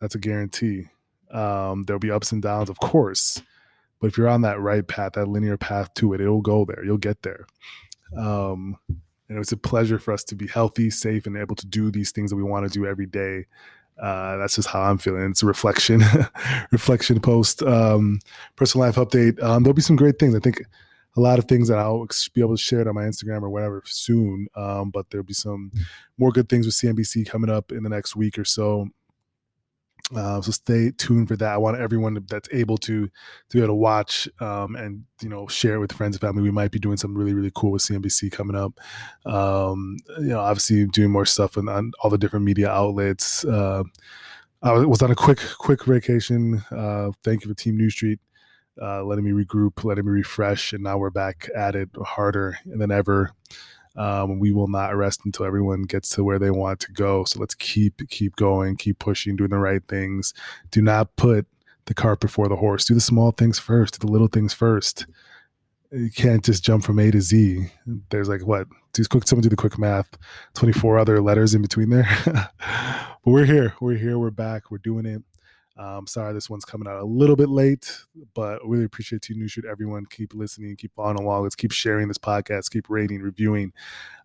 That's 0.01 0.15
a 0.15 0.19
guarantee. 0.19 0.88
Um, 1.32 1.84
there'll 1.84 1.99
be 1.99 2.12
ups 2.12 2.32
and 2.32 2.41
downs, 2.41 2.69
of 2.69 2.79
course. 2.79 3.41
But 3.99 4.08
if 4.08 4.17
you're 4.17 4.29
on 4.29 4.41
that 4.41 4.60
right 4.60 4.88
path, 4.88 5.13
that 5.13 5.27
linear 5.27 5.58
path 5.58 5.93
to 5.95 6.13
it, 6.13 6.21
it'll 6.21 6.41
go 6.41 6.65
there. 6.65 6.84
You'll 6.84 6.97
get 6.97 7.21
there. 7.21 7.45
Um, 8.17 8.77
and 9.27 9.38
it's 9.38 9.51
a 9.51 9.58
pleasure 9.58 9.99
for 9.99 10.13
us 10.13 10.23
to 10.25 10.36
be 10.36 10.47
healthy, 10.47 10.89
safe, 10.89 11.27
and 11.27 11.38
able 11.38 11.55
to 11.55 11.67
do 11.67 11.91
these 11.91 12.12
things 12.12 12.32
that 12.32 12.38
we 12.38 12.43
want 12.43 12.65
to 12.65 12.73
do 12.73 12.86
every 12.86 13.05
day 13.05 13.45
uh, 14.01 14.38
that's 14.38 14.55
just 14.55 14.69
how 14.69 14.81
I'm 14.81 14.97
feeling. 14.97 15.29
It's 15.29 15.43
a 15.43 15.45
reflection, 15.45 16.01
reflection 16.71 17.19
post, 17.19 17.62
um, 17.63 18.19
personal 18.55 18.88
life 18.88 18.95
update. 18.95 19.41
Um, 19.43 19.63
there'll 19.63 19.73
be 19.73 19.81
some 19.81 19.95
great 19.95 20.19
things. 20.19 20.35
I 20.35 20.39
think 20.39 20.62
a 21.17 21.21
lot 21.21 21.39
of 21.39 21.45
things 21.45 21.67
that 21.67 21.77
I'll 21.77 22.07
be 22.33 22.41
able 22.41 22.55
to 22.55 22.62
share 22.62 22.81
it 22.81 22.88
on 22.88 22.95
my 22.95 23.03
Instagram 23.03 23.41
or 23.41 23.49
whatever 23.49 23.83
soon. 23.85 24.47
Um, 24.55 24.89
but 24.91 25.09
there'll 25.09 25.25
be 25.25 25.33
some 25.33 25.71
more 26.17 26.31
good 26.31 26.49
things 26.49 26.65
with 26.65 26.75
CNBC 26.75 27.27
coming 27.27 27.49
up 27.49 27.71
in 27.71 27.83
the 27.83 27.89
next 27.89 28.15
week 28.15 28.38
or 28.38 28.45
so. 28.45 28.89
Uh, 30.15 30.41
so 30.41 30.52
stay 30.52 30.91
tuned 30.98 31.28
for 31.28 31.36
that. 31.36 31.54
I 31.54 31.58
want 31.58 31.80
everyone 31.80 32.17
that's 32.28 32.50
able 32.52 32.78
to 32.80 33.08
to 33.08 33.12
be 33.52 33.60
able 33.60 33.67
to 33.67 33.74
watch 33.76 34.28
um, 34.39 34.76
and 34.76 35.04
you 35.22 35.30
know 35.30 35.48
share 35.48 35.76
it 35.76 35.80
with 35.80 35.91
friends 35.91 36.15
and 36.15 36.22
family. 36.22 36.41
We 36.41 36.52
might 36.52 36.72
be 36.72 36.80
doing 36.80 36.98
something 36.98 37.17
really 37.17 37.34
really 37.34 37.52
cool 37.54 37.72
with 37.72 37.84
CNBC 37.84 38.32
coming 38.32 38.56
up. 38.56 38.80
Um, 39.26 39.98
you 40.19 40.30
know, 40.30 40.39
obviously 40.39 40.86
doing 40.88 41.12
more 41.12 41.26
stuff 41.26 41.58
on, 41.58 41.69
on 41.69 41.91
all 42.02 42.10
the 42.10 42.17
different 42.17 42.45
media 42.45 42.69
outlets. 42.69 43.45
Uh, 43.45 43.84
I 44.62 44.74
was 44.74 45.02
on 45.02 45.12
a 45.12 45.15
quick 45.15 45.39
quick 45.60 45.86
vacation. 45.86 46.63
Uh, 46.72 47.12
thank 47.24 47.43
you 47.43 47.50
for 47.50 47.56
Team 47.56 47.78
New 47.78 47.89
Street. 47.89 48.19
Uh, 48.82 49.04
letting 49.04 49.26
me 49.26 49.32
regroup, 49.32 49.84
letting 49.84 50.06
me 50.06 50.12
refresh, 50.12 50.74
and 50.74 50.84
now 50.84 50.98
we're 50.98 51.10
back 51.10 51.50
at 51.56 51.76
it 51.76 51.89
harder 52.02 52.58
than 52.65 52.91
ever. 52.91 53.32
Um, 53.99 54.39
we 54.39 54.53
will 54.53 54.69
not 54.69 54.95
rest 54.95 55.21
until 55.25 55.45
everyone 55.45 55.83
gets 55.83 56.09
to 56.15 56.23
where 56.23 56.39
they 56.39 56.51
want 56.51 56.79
to 56.81 56.91
go. 56.93 57.25
So 57.25 57.39
let's 57.39 57.53
keep 57.53 58.01
keep 58.09 58.38
going, 58.38 58.77
keep 58.77 58.97
pushing, 58.97 59.35
doing 59.35 59.49
the 59.49 59.59
right 59.59 59.85
things. 59.85 60.33
Do 60.71 60.81
not 60.81 61.15
put 61.17 61.45
the 61.85 61.93
cart 61.93 62.21
before 62.21 62.47
the 62.47 62.55
horse. 62.55 62.85
Do 62.85 62.93
the 62.93 63.01
small 63.01 63.31
things 63.31 63.59
first. 63.59 63.99
Do 63.99 64.07
the 64.07 64.12
little 64.12 64.29
things 64.29 64.53
first. 64.53 65.05
You 65.91 66.09
can't 66.09 66.45
just 66.45 66.63
jump 66.63 66.85
from 66.85 66.97
A 66.99 67.12
to 67.12 67.19
Z. 67.19 67.67
There's 68.09 68.29
like 68.29 68.45
what? 68.45 68.67
Do 68.93 69.03
quick. 69.03 69.27
Someone 69.27 69.43
do 69.43 69.49
the 69.49 69.57
quick 69.57 69.77
math. 69.77 70.07
Twenty 70.53 70.73
four 70.73 70.97
other 70.97 71.21
letters 71.21 71.53
in 71.53 71.62
between 71.62 71.89
there. 71.89 72.07
but 72.25 72.51
we're 73.25 73.45
here. 73.45 73.73
We're 73.81 73.97
here. 73.97 74.17
We're 74.17 74.31
back. 74.31 74.71
We're 74.71 74.77
doing 74.77 75.05
it. 75.05 75.23
Um, 75.79 76.07
sorry, 76.07 76.33
this 76.33 76.49
one's 76.49 76.65
coming 76.65 76.89
out 76.89 76.99
a 76.99 77.05
little 77.05 77.37
bit 77.37 77.47
late, 77.47 77.97
but 78.33 78.59
really 78.67 78.83
appreciate 78.83 79.29
you, 79.29 79.35
New 79.35 79.47
Street. 79.47 79.65
Everyone, 79.65 80.05
keep 80.05 80.33
listening, 80.33 80.75
keep 80.75 80.93
following 80.93 81.17
along. 81.17 81.43
Let's 81.43 81.55
keep 81.55 81.71
sharing 81.71 82.09
this 82.09 82.17
podcast, 82.17 82.69
keep 82.69 82.89
rating, 82.89 83.21
reviewing. 83.21 83.71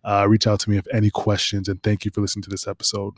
Uh, 0.03 0.25
reach 0.27 0.47
out 0.47 0.59
to 0.59 0.69
me 0.69 0.77
if 0.77 0.85
any 0.93 1.09
questions, 1.09 1.69
and 1.69 1.81
thank 1.81 2.03
you 2.03 2.11
for 2.11 2.19
listening 2.19 2.43
to 2.43 2.49
this 2.49 2.67
episode. 2.67 3.13